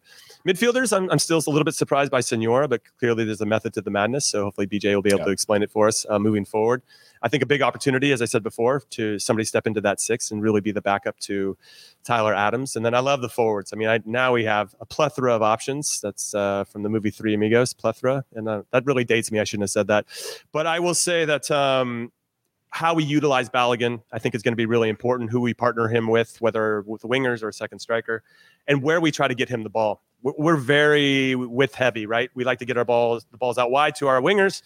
[0.47, 3.73] Midfielders, I'm, I'm still a little bit surprised by Soñora, but clearly there's a method
[3.75, 4.25] to the madness.
[4.25, 5.25] So hopefully BJ will be able yeah.
[5.25, 6.81] to explain it for us uh, moving forward.
[7.25, 10.29] I think a big opportunity, as I said before, to somebody step into that six
[10.29, 11.57] and really be the backup to
[12.03, 12.75] Tyler Adams.
[12.75, 13.73] And then I love the forwards.
[13.73, 15.99] I mean, I, now we have a plethora of options.
[16.01, 19.39] That's uh, from the movie Three Amigos, plethora, and uh, that really dates me.
[19.39, 20.05] I shouldn't have said that,
[20.51, 21.49] but I will say that.
[21.49, 22.11] Um,
[22.71, 25.31] how we utilize Balogun, I think, is going to be really important.
[25.31, 28.21] Who we partner him with, whether with wingers or a second striker,
[28.67, 30.03] and where we try to get him the ball.
[30.21, 32.29] We're very width heavy, right?
[32.33, 34.61] We like to get our balls, the balls out wide to our wingers,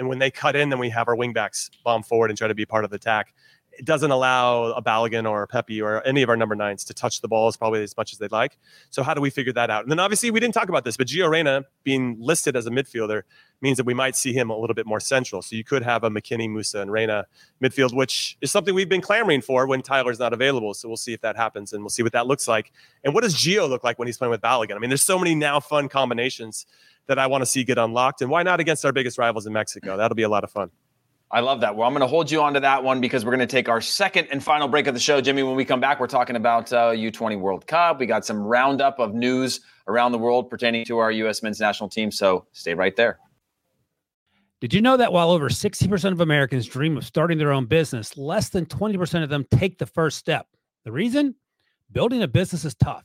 [0.00, 2.54] and when they cut in, then we have our wingbacks bomb forward and try to
[2.54, 3.34] be part of the attack.
[3.72, 6.94] It doesn't allow a Balogun or a Pepi or any of our number nines to
[6.94, 8.56] touch the balls probably as much as they'd like.
[8.88, 9.82] So how do we figure that out?
[9.82, 12.70] And then obviously we didn't talk about this, but Gio Reyna being listed as a
[12.70, 13.22] midfielder
[13.60, 15.42] means that we might see him a little bit more central.
[15.42, 17.26] So you could have a McKennie, Musah, and Reyna
[17.62, 20.72] midfield, which is something we've been clamoring for when Tyler's not available.
[20.72, 22.72] So we'll see if that happens and we'll see what that looks like.
[23.04, 24.76] And what does Gio look like when he's playing with Balogun?
[24.76, 26.64] I mean, there's so many now fun combinations
[27.10, 28.22] that I want to see get unlocked.
[28.22, 29.96] And why not against our biggest rivals in Mexico?
[29.96, 30.70] That'll be a lot of fun.
[31.32, 31.74] I love that.
[31.74, 33.68] Well, I'm going to hold you on to that one because we're going to take
[33.68, 35.20] our second and final break of the show.
[35.20, 37.98] Jimmy, when we come back, we're talking about uh, U20 World Cup.
[37.98, 41.42] We got some roundup of news around the world pertaining to our U.S.
[41.42, 42.12] men's national team.
[42.12, 43.18] So stay right there.
[44.60, 48.16] Did you know that while over 60% of Americans dream of starting their own business,
[48.16, 50.46] less than 20% of them take the first step?
[50.84, 51.34] The reason?
[51.90, 53.04] Building a business is tough.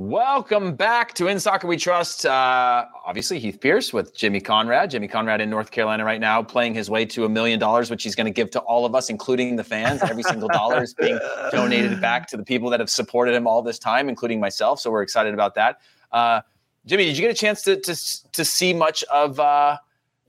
[0.00, 2.24] Welcome back to In Soccer We Trust.
[2.24, 4.88] Uh, obviously, Heath Pearce with Jimmy Conrad.
[4.88, 8.02] Jimmy Conrad in North Carolina right now, playing his way to a million dollars, which
[8.02, 10.00] he's going to give to all of us, including the fans.
[10.00, 11.18] Every single dollar is being
[11.52, 14.80] donated back to the people that have supported him all this time, including myself.
[14.80, 15.82] So we're excited about that.
[16.10, 16.40] Uh,
[16.86, 17.94] Jimmy, did you get a chance to to,
[18.32, 19.76] to see much of uh,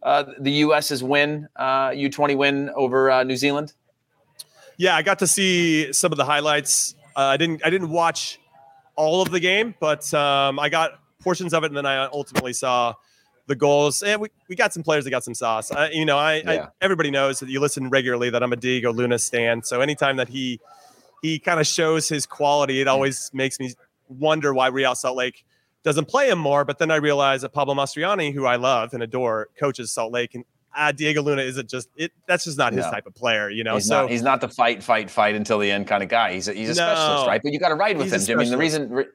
[0.03, 3.71] uh the U.S.'s win, U20 uh, win over uh, New Zealand?
[4.75, 6.93] Yeah, I got to see some of the highlights.
[7.15, 7.65] I didn't.
[7.65, 8.40] I didn't watch
[8.95, 12.53] all of the game, but um, I got portions of it, and then I ultimately
[12.53, 12.93] saw
[13.47, 14.03] the goals.
[14.03, 15.71] And we, we got some players that got some sauce.
[15.71, 16.51] Uh, you know, I, yeah.
[16.51, 19.63] I, everybody knows that you listen regularly that I'm a Diego Luna stan.
[19.63, 20.59] So anytime that he
[21.21, 23.73] he kind of shows his quality, it always makes me
[24.09, 25.45] wonder why Real Salt Lake
[25.83, 26.65] doesn't play him more.
[26.65, 30.35] But then I realize that Pablo Mastroeni, who I love and adore, coaches Salt Lake,
[30.35, 32.11] and uh, Diego Luna isn't just it.
[32.27, 33.75] That's just not his type of player, you know.
[33.75, 36.33] He's so not, he's not the fight, fight, fight until the end kind of guy.
[36.33, 37.41] He's a, he's a no, specialist, right?
[37.43, 39.05] But you got to ride with him, I mean, the reason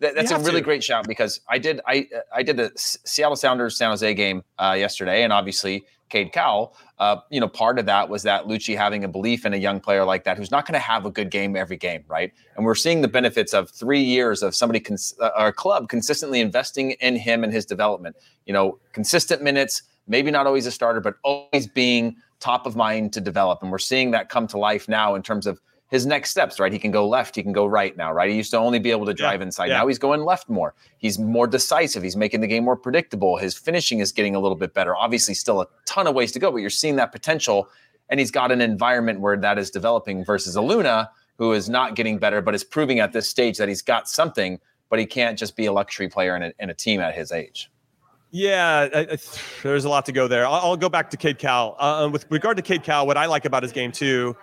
[0.00, 0.62] that, that's a really to.
[0.62, 4.74] great shout because I did I I did the Seattle Sounders San Jose game uh,
[4.78, 6.76] yesterday, and obviously Cade Cowell.
[6.98, 9.80] Uh, you know, part of that was that Luchi having a belief in a young
[9.80, 12.32] player like that who's not going to have a good game every game, right?
[12.56, 16.40] And we're seeing the benefits of three years of somebody, cons- uh, our club, consistently
[16.40, 18.16] investing in him and his development.
[18.44, 23.12] You know, consistent minutes maybe not always a starter, but always being top of mind
[23.14, 23.62] to develop.
[23.62, 26.72] And we're seeing that come to life now in terms of his next steps, right?
[26.72, 28.28] He can go left, he can go right now, right?
[28.28, 29.66] He used to only be able to drive yeah, inside.
[29.66, 29.78] Yeah.
[29.78, 30.74] Now he's going left more.
[30.98, 32.02] He's more decisive.
[32.02, 33.36] He's making the game more predictable.
[33.36, 34.96] His finishing is getting a little bit better.
[34.96, 37.68] Obviously, still a ton of ways to go, but you're seeing that potential.
[38.08, 41.94] And he's got an environment where that is developing versus a Luna who is not
[41.94, 45.38] getting better, but is proving at this stage that he's got something, but he can't
[45.38, 47.70] just be a luxury player in a, in a team at his age.
[48.36, 49.18] Yeah, I, I,
[49.62, 50.46] there's a lot to go there.
[50.46, 51.74] I'll, I'll go back to Cade Cowell.
[51.78, 54.36] Uh, with regard to Cade Cowell, what I like about his game too,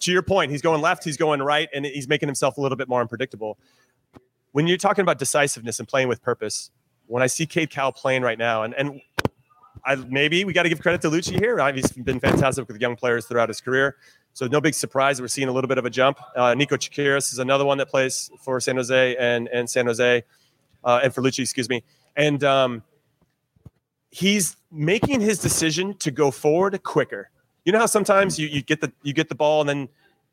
[0.00, 2.74] to your point, he's going left, he's going right, and he's making himself a little
[2.74, 3.56] bit more unpredictable.
[4.50, 6.72] When you're talking about decisiveness and playing with purpose,
[7.06, 9.00] when I see Cade Cowell playing right now, and and
[9.84, 11.64] I, maybe we got to give credit to Luchi here.
[11.72, 13.98] He's been fantastic with young players throughout his career.
[14.32, 15.20] So no big surprise.
[15.20, 16.18] We're seeing a little bit of a jump.
[16.34, 20.24] Uh, Niko Tsakiris is another one that plays for San Jose and and San Jose,
[20.82, 21.84] uh, and for Luchi, excuse me.
[22.16, 22.82] And um,
[24.10, 27.30] he's making his decision to go forward quicker.
[27.64, 29.88] You know how sometimes you, you get the you get the ball and then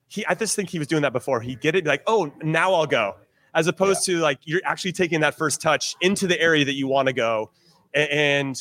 [0.07, 1.41] he I just think he was doing that before.
[1.41, 3.15] He get it like, oh, now I'll go.
[3.53, 4.15] As opposed yeah.
[4.15, 7.13] to like you're actually taking that first touch into the area that you want to
[7.13, 7.51] go.
[7.93, 8.59] And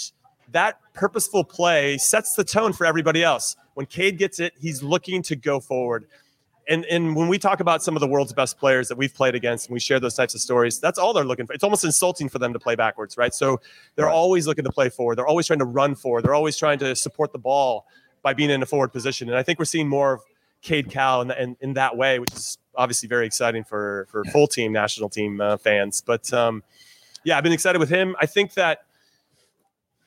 [0.52, 3.56] that purposeful play sets the tone for everybody else.
[3.74, 6.06] When Cade gets it, he's looking to go forward
[6.68, 9.34] and and when we talk about some of the world's best players that we've played
[9.34, 11.52] against and we share those types of stories that's all they're looking for.
[11.52, 13.34] It's almost insulting for them to play backwards right?
[13.34, 13.60] So
[13.94, 14.12] they're right.
[14.12, 15.16] always looking to play forward.
[15.16, 16.24] They're always trying to run forward.
[16.24, 17.86] They're always trying to support the ball
[18.22, 19.28] by being in a forward position.
[19.28, 20.22] And i think we're seeing more of
[20.62, 24.46] Cade Cowell in, in, in that way which is obviously very exciting for for full
[24.46, 26.02] team national team uh, fans.
[26.04, 26.62] But um,
[27.24, 28.16] yeah i've been excited with him.
[28.20, 28.84] I think that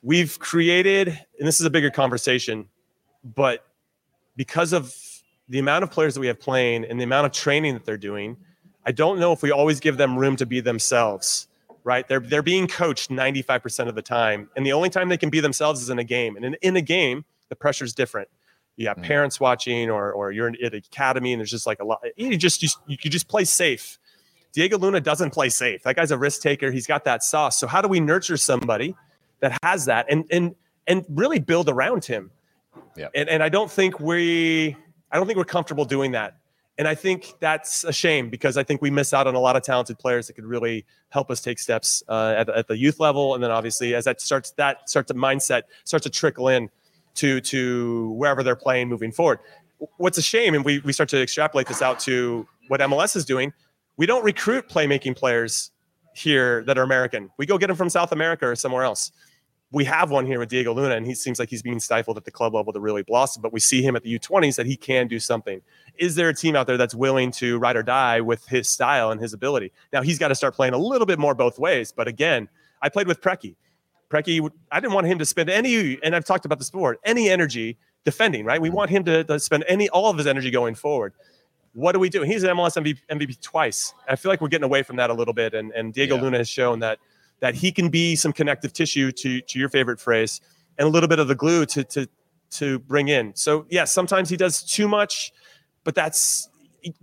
[0.01, 2.68] we've created and this is a bigger conversation
[3.24, 3.66] but
[4.36, 4.93] because of
[5.50, 7.98] the amount of players that we have playing and the amount of training that they're
[7.98, 8.38] doing,
[8.86, 11.48] I don't know if we always give them room to be themselves.
[11.84, 12.06] Right?
[12.06, 15.39] They're they're being coached 95% of the time, and the only time they can be
[15.39, 16.36] themselves is in a game.
[16.36, 18.28] And in, in a game, the pressure is different.
[18.76, 19.06] You have mm-hmm.
[19.06, 22.04] parents watching, or or you're at an academy, and there's just like a lot.
[22.18, 24.00] You just you, you just play safe.
[24.52, 25.84] Diego Luna doesn't play safe.
[25.84, 26.72] That guy's a risk taker.
[26.72, 27.58] He's got that sauce.
[27.58, 28.95] So how do we nurture somebody
[29.39, 30.56] that has that and and
[30.88, 32.32] and really build around him?
[32.98, 33.08] Yeah.
[33.16, 34.76] And and I don't think we
[35.12, 36.38] I don't think we're comfortable doing that.
[36.78, 39.55] And I think that's a shame because I think we miss out on a lot
[39.55, 42.99] of talented players that could really help us take steps uh, at, at, the youth
[42.99, 43.34] level.
[43.34, 46.70] And then obviously as that starts, that starts a mindset starts to trickle in
[47.16, 49.39] to, to wherever they're playing moving forward.
[49.97, 53.26] What's a shame, and we, we start to extrapolate this out to what MLS is
[53.26, 53.53] doing.
[53.95, 55.72] We don't recruit playmaking players
[56.14, 57.30] here that are American.
[57.38, 59.12] We go get them from South America or somewhere else
[59.72, 62.24] we have one here with Diego Luna, and he seems like he's being stifled at
[62.24, 63.41] the club level to really blossom.
[63.41, 65.61] But we see him at the U20s that he can do something.
[65.97, 69.11] Is there a team out there that's willing to ride or die with his style
[69.11, 69.74] and his ability?
[69.91, 71.91] Now he's got to start playing a little bit more both ways.
[71.91, 72.47] But again,
[72.82, 73.55] I played with Preki.
[74.09, 77.30] Preki, I didn't want him to spend any, and I've talked about this before, any
[77.30, 78.45] energy defending.
[78.45, 78.61] Right?
[78.61, 78.78] We mm-hmm.
[78.78, 81.13] want him to, to spend any all of his energy going forward.
[81.74, 82.22] what do we do?
[82.22, 83.93] He's an MLS MVP, MVP twice.
[84.07, 85.53] I feel like we're getting away from that a little bit.
[85.53, 86.22] And, and Diego Yeah.
[86.22, 86.99] Luna has shown that
[87.40, 90.42] that he can be some connective tissue to to your favorite phrase
[90.78, 92.08] and a little bit of the glue to to
[92.50, 93.36] to bring in.
[93.36, 95.32] So yes, sometimes he does too much,
[95.84, 96.50] but that's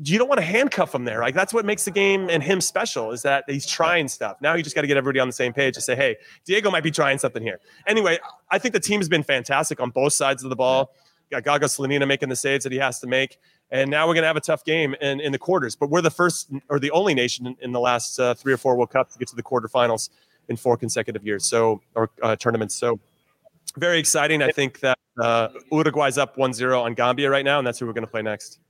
[0.03, 1.21] you don't want to handcuff him there.
[1.21, 4.37] Like that's what makes the game and him special is that he's trying stuff.
[4.41, 6.71] Now you just got to get everybody on the same page to say, hey, Diego
[6.71, 7.61] might be trying something here.
[7.87, 8.19] Anyway,
[8.51, 10.95] I think the team has been fantastic on both sides of the ball.
[11.31, 13.39] Got Gaga Slonina making the saves that he has to make.
[13.71, 15.75] And now we're going to have a tough game in, in the quarters.
[15.75, 18.57] But we're the first or the only nation in, in the last uh, three or
[18.57, 20.11] four World Cups to get to the quarterfinals
[20.49, 21.47] in four consecutive years.
[21.47, 22.75] So, or uh, tournaments.
[22.75, 22.99] So,
[23.77, 24.43] very exciting.
[24.43, 27.87] I think that uh, Uruguay's up 1 0 on Gambia right now, and that's who
[27.87, 28.61] we're going to play next.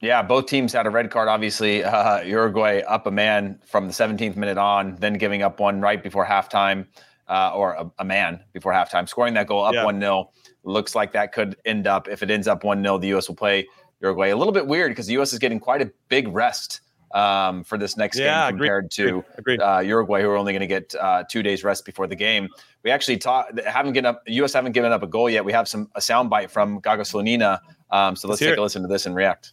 [0.00, 1.28] Yeah, both teams had a red card.
[1.28, 5.80] Obviously, uh, Uruguay up a man from the 17th minute on, then giving up one
[5.80, 6.86] right before halftime,
[7.28, 9.84] uh, or a, a man before halftime, scoring that goal up Yeah.
[9.84, 10.30] 1 0.
[10.64, 13.28] Looks like that could end up, if it ends up 1 0, the U.S.
[13.28, 13.66] will play
[14.00, 14.28] Uruguay.
[14.28, 15.32] A little bit weird because the U.S.
[15.32, 16.81] is getting quite a big rest
[17.14, 19.60] um, for this next Yeah, game agreed, compared to Agreed.
[19.60, 22.48] uh, Uruguay, who are only going to get uh, two days rest before the game.
[22.82, 24.22] We actually taught, haven't given up.
[24.26, 24.52] U.S.
[24.52, 25.44] haven't given up a goal yet.
[25.44, 27.60] We have some a soundbite from Gaga Slonina.
[27.90, 28.62] Um, so let's, Let's take a it.
[28.62, 29.52] listen to this and react.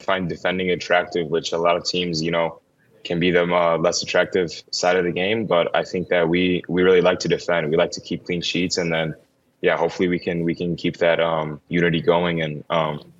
[0.00, 2.60] find defending attractive, which a lot of teams, you know,
[3.04, 5.46] can be the uh, less attractive side of the game.
[5.46, 7.70] But I think that we we really like to defend.
[7.70, 9.14] We like to keep clean sheets, and then
[9.62, 13.12] yeah, hopefully we can we can keep that um, unity going and um,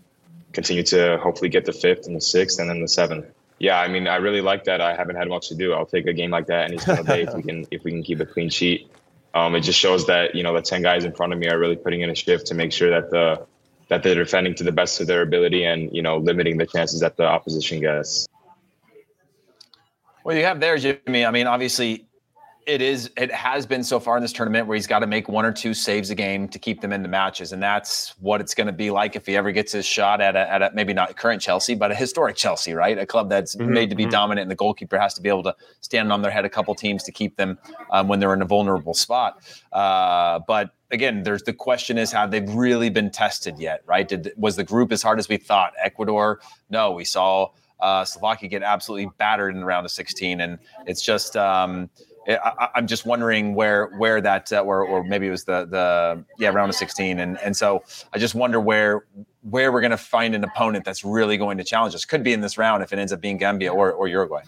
[0.56, 3.26] continue to hopefully get the fifth and the sixth and then the seventh.
[3.58, 4.80] Yeah, I mean, I really like that.
[4.80, 5.74] I haven't had much to do.
[5.74, 8.02] I'll take a game like that any single day if we can if we can
[8.02, 8.90] keep a clean sheet.
[9.34, 11.58] Um, it just shows that you know the ten guys in front of me are
[11.58, 13.46] really putting in a shift to make sure that the
[13.88, 17.00] that they're defending to the best of their ability and you know limiting the chances
[17.00, 18.26] that the opposition gets.
[20.24, 21.24] Well, you have there, Jimmy.
[21.24, 22.05] I mean, obviously,
[22.66, 23.10] it is.
[23.16, 25.52] It has been so far in this tournament where he's got to make one or
[25.52, 28.66] two saves a game to keep them in the matches, and that's what it's going
[28.66, 31.16] to be like if he ever gets his shot at a, at a maybe not
[31.16, 32.98] current Chelsea, but a historic Chelsea, right?
[32.98, 34.10] A club that's Mhm, made to be mhm.
[34.10, 36.74] dominant, and the goalkeeper has to be able to stand on their head a couple
[36.74, 37.56] teams to keep them
[37.92, 39.38] um, when they're in a vulnerable spot.
[39.72, 44.08] Uh, but again, there's the question is have they really been tested yet, right?
[44.08, 45.72] Did was the group as hard as we thought?
[45.80, 50.58] Ecuador, no, we saw uh, Slovakia get absolutely battered in the round of 16, and
[50.84, 51.36] it's just.
[51.36, 51.90] Um,
[52.28, 56.24] I, I'm just wondering where where that uh, or or maybe it was the the
[56.38, 59.06] yeah round of 16 and and so I just wonder where
[59.42, 62.32] where we're going to find an opponent that's really going to challenge us could be
[62.32, 64.42] in this round if it ends up being Gambia or, or Uruguay.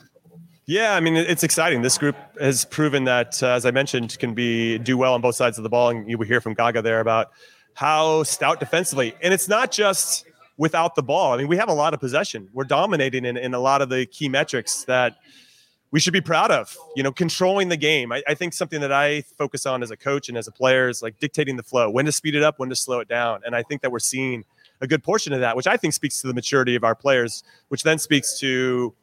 [0.66, 1.83] Yeah, I mean it's exciting.
[1.83, 5.35] This group has proven that, uh, as I mentioned, can be do well on both
[5.35, 7.31] sides of the ball, and you will hear from Gaga there about
[7.72, 9.14] how stout defensively.
[9.22, 10.26] And it's not just
[10.59, 11.33] without the ball.
[11.33, 12.49] I mean, we have a lot of possession.
[12.53, 15.16] We're dominating in, in a lot of the key metrics that
[15.91, 16.76] we should be proud of.
[16.97, 18.12] You know, controlling the game.
[18.12, 20.89] I, I think something that I focus on as a coach and as a player
[20.89, 23.41] is like dictating the flow, when to speed it up, when to slow it down.
[23.45, 24.45] And I think that we're seeing
[24.80, 27.43] a good portion of that, which I think speaks to the maturity of our players,
[27.68, 28.95] which then speaks to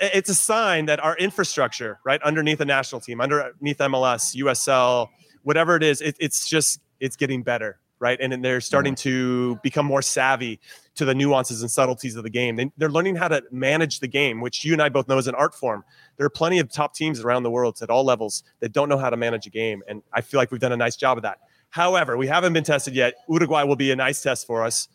[0.00, 5.08] it's a sign that our infrastructure, right, underneath a national team, underneath MLS, USL,
[5.42, 8.18] whatever it is, it, it's just it's getting better, right?
[8.20, 10.60] And, then they're starting to become more savvy
[10.96, 12.56] to the nuances and subtleties of the game.
[12.56, 15.28] They, they're learning how to manage the game, which you and I both know is
[15.28, 15.84] an art form.
[16.16, 18.98] There are plenty of top teams around the world at all levels that don't know
[18.98, 21.22] how to manage a game, and I feel like we've done a nice job of
[21.22, 21.38] that.
[21.70, 23.14] However, we haven't been tested yet.
[23.28, 24.88] Uruguay will be a nice test for us.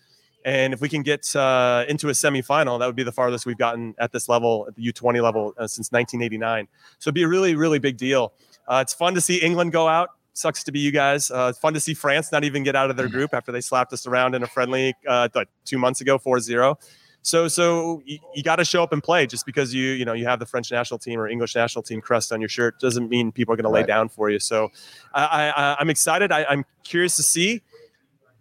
[0.46, 3.58] And if we can get uh, into a semifinal, that would be the farthest we've
[3.58, 6.68] gotten at this level, at the U20 level, uh, since 1989.
[7.00, 8.34] So it'd be a really, really big deal.
[8.68, 10.12] Uh, it's fun to see England go out.
[10.38, 11.32] Sucks to be you guys.
[11.32, 13.92] Uh, fun to see France not even get out of their group after they slapped
[13.94, 16.76] us around in a friendly uh, th- two months ago, 4-0.
[17.24, 19.28] So, so you, you got to show up and play.
[19.28, 22.02] Just because you, you know, you have the French national team or English national team
[22.02, 24.40] crest on your shirt doesn't mean people are going to lay down for you.
[24.40, 24.70] So,
[25.14, 26.32] I, I, I'm excited.
[26.32, 27.62] I, I'm curious to see.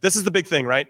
[0.02, 0.86] This is the big thing, right?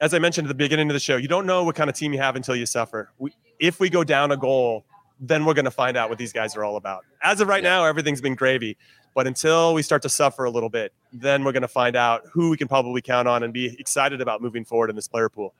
[0.00, 1.96] as I mentioned at the beginning of the show, you don't know what kind of
[1.96, 3.12] team you have until you suffer.
[3.18, 4.86] We, if we go down a goal,
[5.20, 7.04] then we're going to find out what these guys are all about.
[7.22, 8.78] As of right now, everything's been gravy.
[9.14, 12.22] But until we start to suffer a little bit, then we're going to find out
[12.32, 15.28] who we can probably count on and be excited about moving forward in this player
[15.28, 15.52] pool.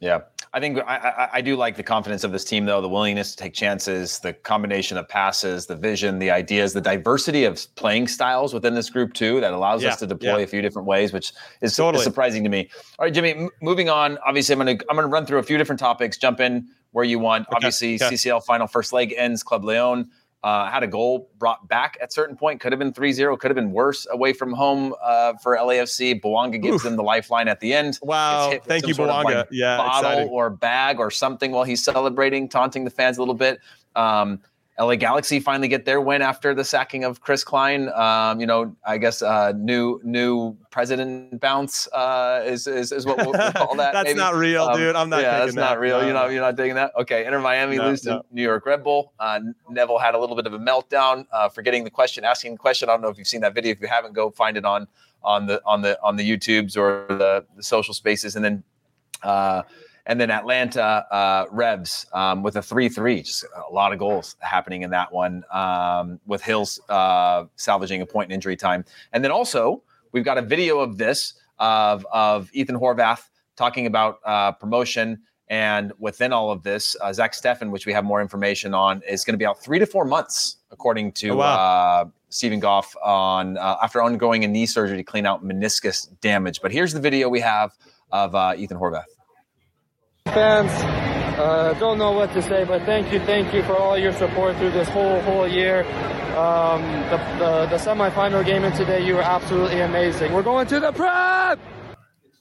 [0.00, 0.22] Yeah,
[0.52, 2.80] I think I, I, I do like the confidence of this team, though.
[2.80, 7.44] The willingness to take chances, the combination of passes, the vision, the ideas, the diversity
[7.44, 10.42] of playing styles within this group too, that allows Yeah, us to deploy yeah.
[10.42, 11.30] a few different ways, which
[11.60, 12.02] is, is Totally.
[12.02, 12.68] surprising to me.
[12.98, 13.30] All right, Jimmy.
[13.34, 14.18] M- moving on.
[14.26, 16.18] Obviously, I'm gonna I'm gonna run through a few different topics.
[16.18, 17.46] Jump in where you want.
[17.46, 18.12] Okay, Obviously, okay.
[18.16, 19.44] CCL final first leg ends.
[19.44, 20.10] Club Leon
[20.44, 22.60] uh, had a goal brought back at certain point.
[22.60, 23.38] Could have been 3-0.
[23.38, 26.20] Could have been worse away from home uh, for LAFC.
[26.20, 26.82] Bouanga gives Oof.
[26.82, 27.98] them the lifeline at the end.
[28.02, 28.50] Wow.
[28.50, 29.76] Gets hit with Thank you, sort like, yeah.
[29.76, 30.28] bottle exciting.
[30.30, 33.60] or bag or something while he's celebrating, taunting the fans a little bit.
[33.94, 34.40] Um,
[34.78, 37.90] LA Galaxy finally get their win after the sacking of Chris Klein.
[37.90, 43.18] Um, you know, I guess uh, new new president bounce uh, is, is is what
[43.18, 43.92] we'll, we'll call that.
[43.92, 44.18] that's maybe.
[44.18, 44.96] not real, Um, dude.
[44.96, 45.20] I'm not.
[45.20, 46.00] yeah, that's taking not real.
[46.00, 46.92] No, You know, you're not taking that.
[46.98, 48.22] Okay, Inter Miami No, lose to.
[48.32, 49.12] New York Red Bull.
[49.20, 52.58] Uh, Neville had a little bit of a meltdown, uh, forgetting the question, asking the
[52.58, 52.88] question.
[52.88, 53.72] I don't know if you've seen that video.
[53.72, 54.88] If you haven't, go find it on
[55.22, 58.64] on the on the on the YouTubes or the, the social spaces, and then.
[60.06, 60.82] And then Atlanta
[61.12, 65.12] uh, Revs um, with a 3 3, just a lot of goals happening in that
[65.12, 68.84] one, um, with Hills uh, salvaging a point in injury time.
[69.12, 73.22] And then also, we've got a video of this of, of Ethan Horvath
[73.56, 75.20] talking about uh, promotion.
[75.48, 79.22] And within all of this, uh, Zach Steffen, which we have more information on, is
[79.24, 81.54] going to be out three to four months, according to Oh, wow.
[81.54, 86.60] uh, Steven Goff, on uh, after undergoing a knee surgery to clean out meniscus damage.
[86.62, 87.72] But here's the video we have
[88.10, 89.04] of uh, Ethan Horvath.
[90.32, 90.70] Fans.
[91.38, 94.56] Uh, don't know what to say, but thank you, thank you for all your support
[94.56, 95.80] through this whole whole year.
[96.36, 100.32] Um, the, the the semifinal game in today, you were absolutely amazing.
[100.32, 101.58] We're going to the prep.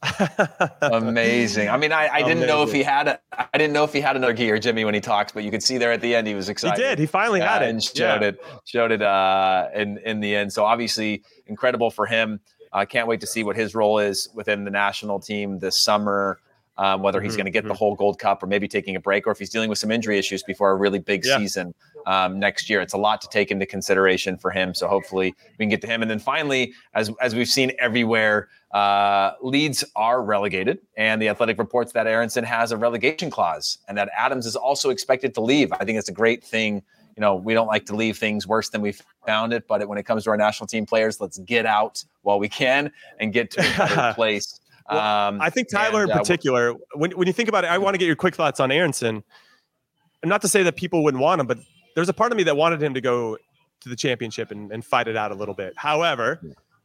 [0.82, 1.70] Amazing.
[1.70, 4.02] I mean, I, I didn't know if he had a, I didn't know if he
[4.02, 6.26] had another gear, Jimmy, when he talks, but you could see there at the end
[6.26, 6.76] he was excited.
[6.82, 6.98] He did.
[6.98, 7.70] He finally had Uh, it.
[7.70, 8.28] and showed Yeah.
[8.30, 10.54] it showed it uh, in in the end.
[10.54, 12.40] So obviously incredible for him.
[12.74, 16.40] I can't wait to see what his role is within the national team this summer.
[16.78, 19.00] Um, whether he's Mhm, going to get the whole Gold Cup or maybe taking a
[19.00, 21.38] break, or if he's dealing with some injury issues before a really big Yeah.
[21.38, 21.74] season
[22.08, 22.82] um, next year.
[22.82, 24.74] It's a lot to take into consideration for him.
[24.74, 26.02] So hopefully we can get to him.
[26.02, 31.58] And then finally, as as we've seen everywhere, uh, Leeds are relegated, and the Athletic
[31.60, 35.72] reports that Aaronson has a relegation clause, and that Adams is also expected to leave.
[35.74, 36.82] I think it's a great thing.
[37.18, 38.96] You know, we don't like to leave things worse than we
[39.28, 42.40] found it, but when it comes to our national team players, let's get out while
[42.40, 44.61] we can and get to a better place.
[44.90, 47.70] Well, Um, I think Tyler and, in uh, particular, when, when you think about it,
[47.70, 49.24] I want to get your quick thoughts on Aaronson.
[50.22, 51.60] And not to say that people wouldn't want him, but
[51.96, 53.38] there's a part of me that wanted him to go
[53.82, 55.74] to the championship and, and fight it out a little bit.
[55.76, 56.40] However,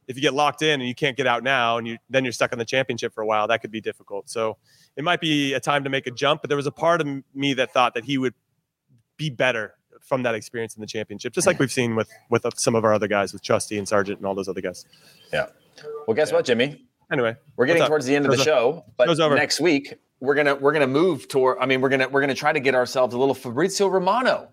[0.07, 2.31] if you get locked in and you can't get out now and you then you're
[2.31, 4.29] stuck on the championship for a while, that could be difficult.
[4.29, 4.57] So
[4.95, 7.07] it might be a time to make a jump, but there was a part of
[7.35, 8.33] me that thought that he would
[9.17, 12.75] be better from that experience in the championship, just like we've seen with with some
[12.75, 14.85] of our other guys, with Trusty and Sargent and all those other guys.
[15.33, 15.47] Yeah.
[16.07, 16.86] Well, guess what, Jimmy?
[17.11, 20.73] Anyway, We're getting towards the end of the show, but next week we're gonna we're
[20.73, 21.57] gonna move toward.
[21.59, 24.49] I mean, we're gonna we're gonna try to get ourselves a little Fabrizio Romano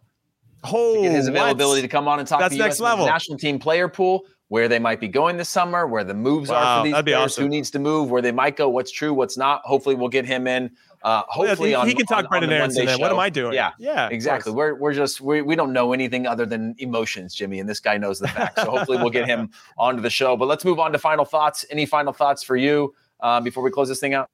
[0.65, 1.37] oh, to get his what?
[1.37, 3.07] availability to come on and talk That's to next US level.
[3.07, 6.55] national team player pool, where they might be going this summer, where the moves are
[6.63, 7.45] Wow, for these that'd be players, awesome.
[7.45, 9.63] who needs to move, where they might go, what's true, what's not.
[9.65, 10.71] Hopefully, we'll get him in.
[11.05, 12.87] Uh, Well, hopefully, he, on, he can talk on, on Brenden the Aaronson.
[12.87, 13.19] Then what am.
[13.19, 13.53] I doing?
[13.53, 14.53] Yeah, yeah, Exactly.
[14.53, 17.99] We're, we're just we, we don't know anything other than emotions, Jimmy, and this guy
[17.99, 18.63] knows the facts.
[18.63, 20.35] So hopefully we'll get him onto the show.
[20.35, 21.67] But let's move on to final thoughts.
[21.71, 24.31] Any final thoughts for you uh, before we close this thing out?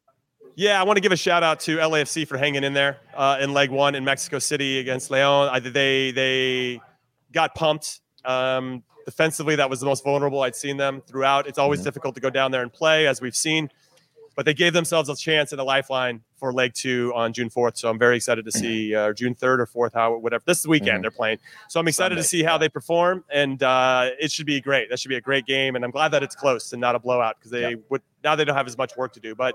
[0.55, 3.39] Yeah, I want to give a shout out to LAFC for hanging in there uh,
[3.41, 5.49] in leg one in Mexico City against Leon.
[5.49, 6.81] I, they they
[7.33, 9.57] got pumped um, defensively.
[9.57, 11.47] That was the most vulnerable I'd seen them throughout.
[11.47, 13.71] It's always difficult to go down there and play, as we've seen,
[14.37, 17.77] but they gave themselves a chance and a lifeline for leg two on June fourth.
[17.77, 20.99] So I'm very excited to see uh, June third or fourth, how whatever this weekend
[20.99, 21.03] Mhm.
[21.03, 21.39] they're playing.
[21.69, 24.89] So I'm excited Sunday, to see how they perform, and uh, it should be great.
[24.91, 26.99] That should be a great game, and I'm glad that it's close and not a
[26.99, 27.77] blowout because they Yeah.
[27.91, 29.55] would now they don't have as much work to do, but.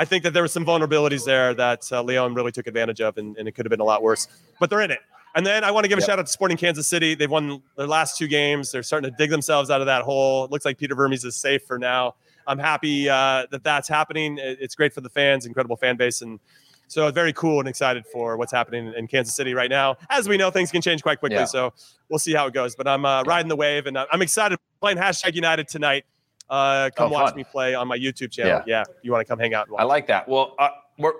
[0.00, 3.18] I think that there were some vulnerabilities there that uh, Leon really took advantage of,
[3.18, 4.28] and, and it could have been a lot worse.
[4.60, 5.00] But they're in it.
[5.34, 6.06] And then I want to give a Yep.
[6.08, 7.16] shout out to Sporting Kansas City.
[7.16, 8.70] They've won their last two games.
[8.70, 10.44] They're starting to dig themselves out of that hole.
[10.44, 12.14] It looks like Peter Vermes is safe for now.
[12.48, 14.38] I'm happy uh, that that's happening.
[14.40, 16.40] It's great for the fans, incredible fan base, and
[16.88, 19.96] so very cool and excited for what's happening in Kansas City right now.
[20.08, 21.44] As we know, things can change quite quickly, Yeah.
[21.44, 21.72] so
[22.08, 22.74] we'll see how it goes.
[22.74, 26.04] But I'm uh, riding the wave, and I'm excited playing hashtag United tonight.
[26.48, 28.62] Uh, come Oh, watch me play on my YouTube channel.
[28.66, 28.94] Yeah, yeah.
[29.02, 29.68] you want to come hang out?
[29.78, 30.26] I like that.
[30.26, 30.70] Well, uh,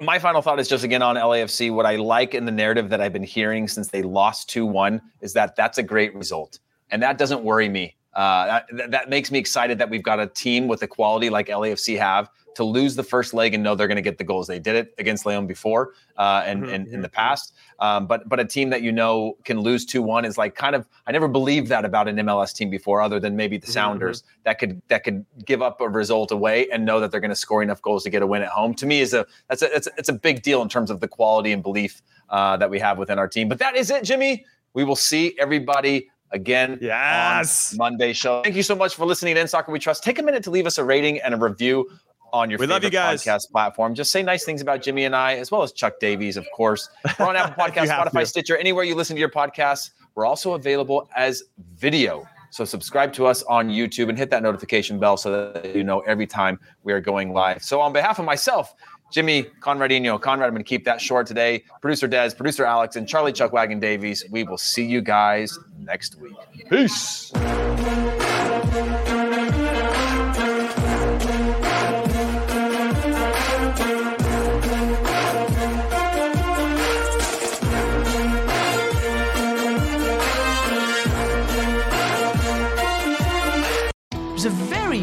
[0.01, 1.71] my final thought is just again on LAFC.
[1.71, 5.03] What I like in the narrative that I've been hearing since they lost 2 1
[5.21, 6.61] is that that's a great result.
[6.91, 7.95] And that doesn't worry me.
[8.19, 11.47] Uh, that, that makes me excited that we've got a team with the quality like
[11.47, 14.49] LAFC have to lose the first leg and know they're going to get the goals.
[14.49, 17.55] They did it against Leon before uh, and, Mhm, and in the past.
[17.79, 20.75] Um, but but a team that you know can lose 2 1 is like kind
[20.75, 23.73] of, I never believed that about an MLS team before, other than maybe the Mhm,
[23.79, 27.37] Sounders that could that could give up a result away and know that they're going
[27.39, 28.75] to score enough goals to get a win at home.
[28.75, 30.99] To me, is a that's a it's, a- it's a big deal in terms of
[30.99, 33.49] the quality and belief uh, that we have within our team.
[33.49, 34.45] But that is it, Jimmy.
[34.75, 37.73] We will see everybody again Yes.
[37.73, 38.43] on Monday show.
[38.43, 40.03] Thank you so much for listening in Soccer We Trust.
[40.05, 41.89] Take a minute to leave us a rating and a review
[42.33, 43.25] on your We you favorite guys.
[43.25, 43.95] podcast platform.
[43.95, 46.91] Just say nice things about Jimmy and I, as well as Chuck Davies, of course.
[47.19, 48.27] We're on Apple podcast Spotify, to.
[48.27, 49.91] Stitcher, anywhere you listen to your podcasts.
[50.15, 51.45] We're also available as
[51.77, 52.29] video.
[52.51, 56.01] So subscribe to us on YouTube and hit that notification bell so that you know
[56.01, 57.63] every time we are going live.
[57.63, 58.75] So on behalf of myself,
[59.11, 61.65] Jimmy Conradino, Conrad, I'm going to keep that short today.
[61.81, 64.25] Producer Des, producer Alex, and Charlie Chuck Wagon Davies.
[64.31, 66.37] We will see you guys next week.
[66.69, 67.33] Peace.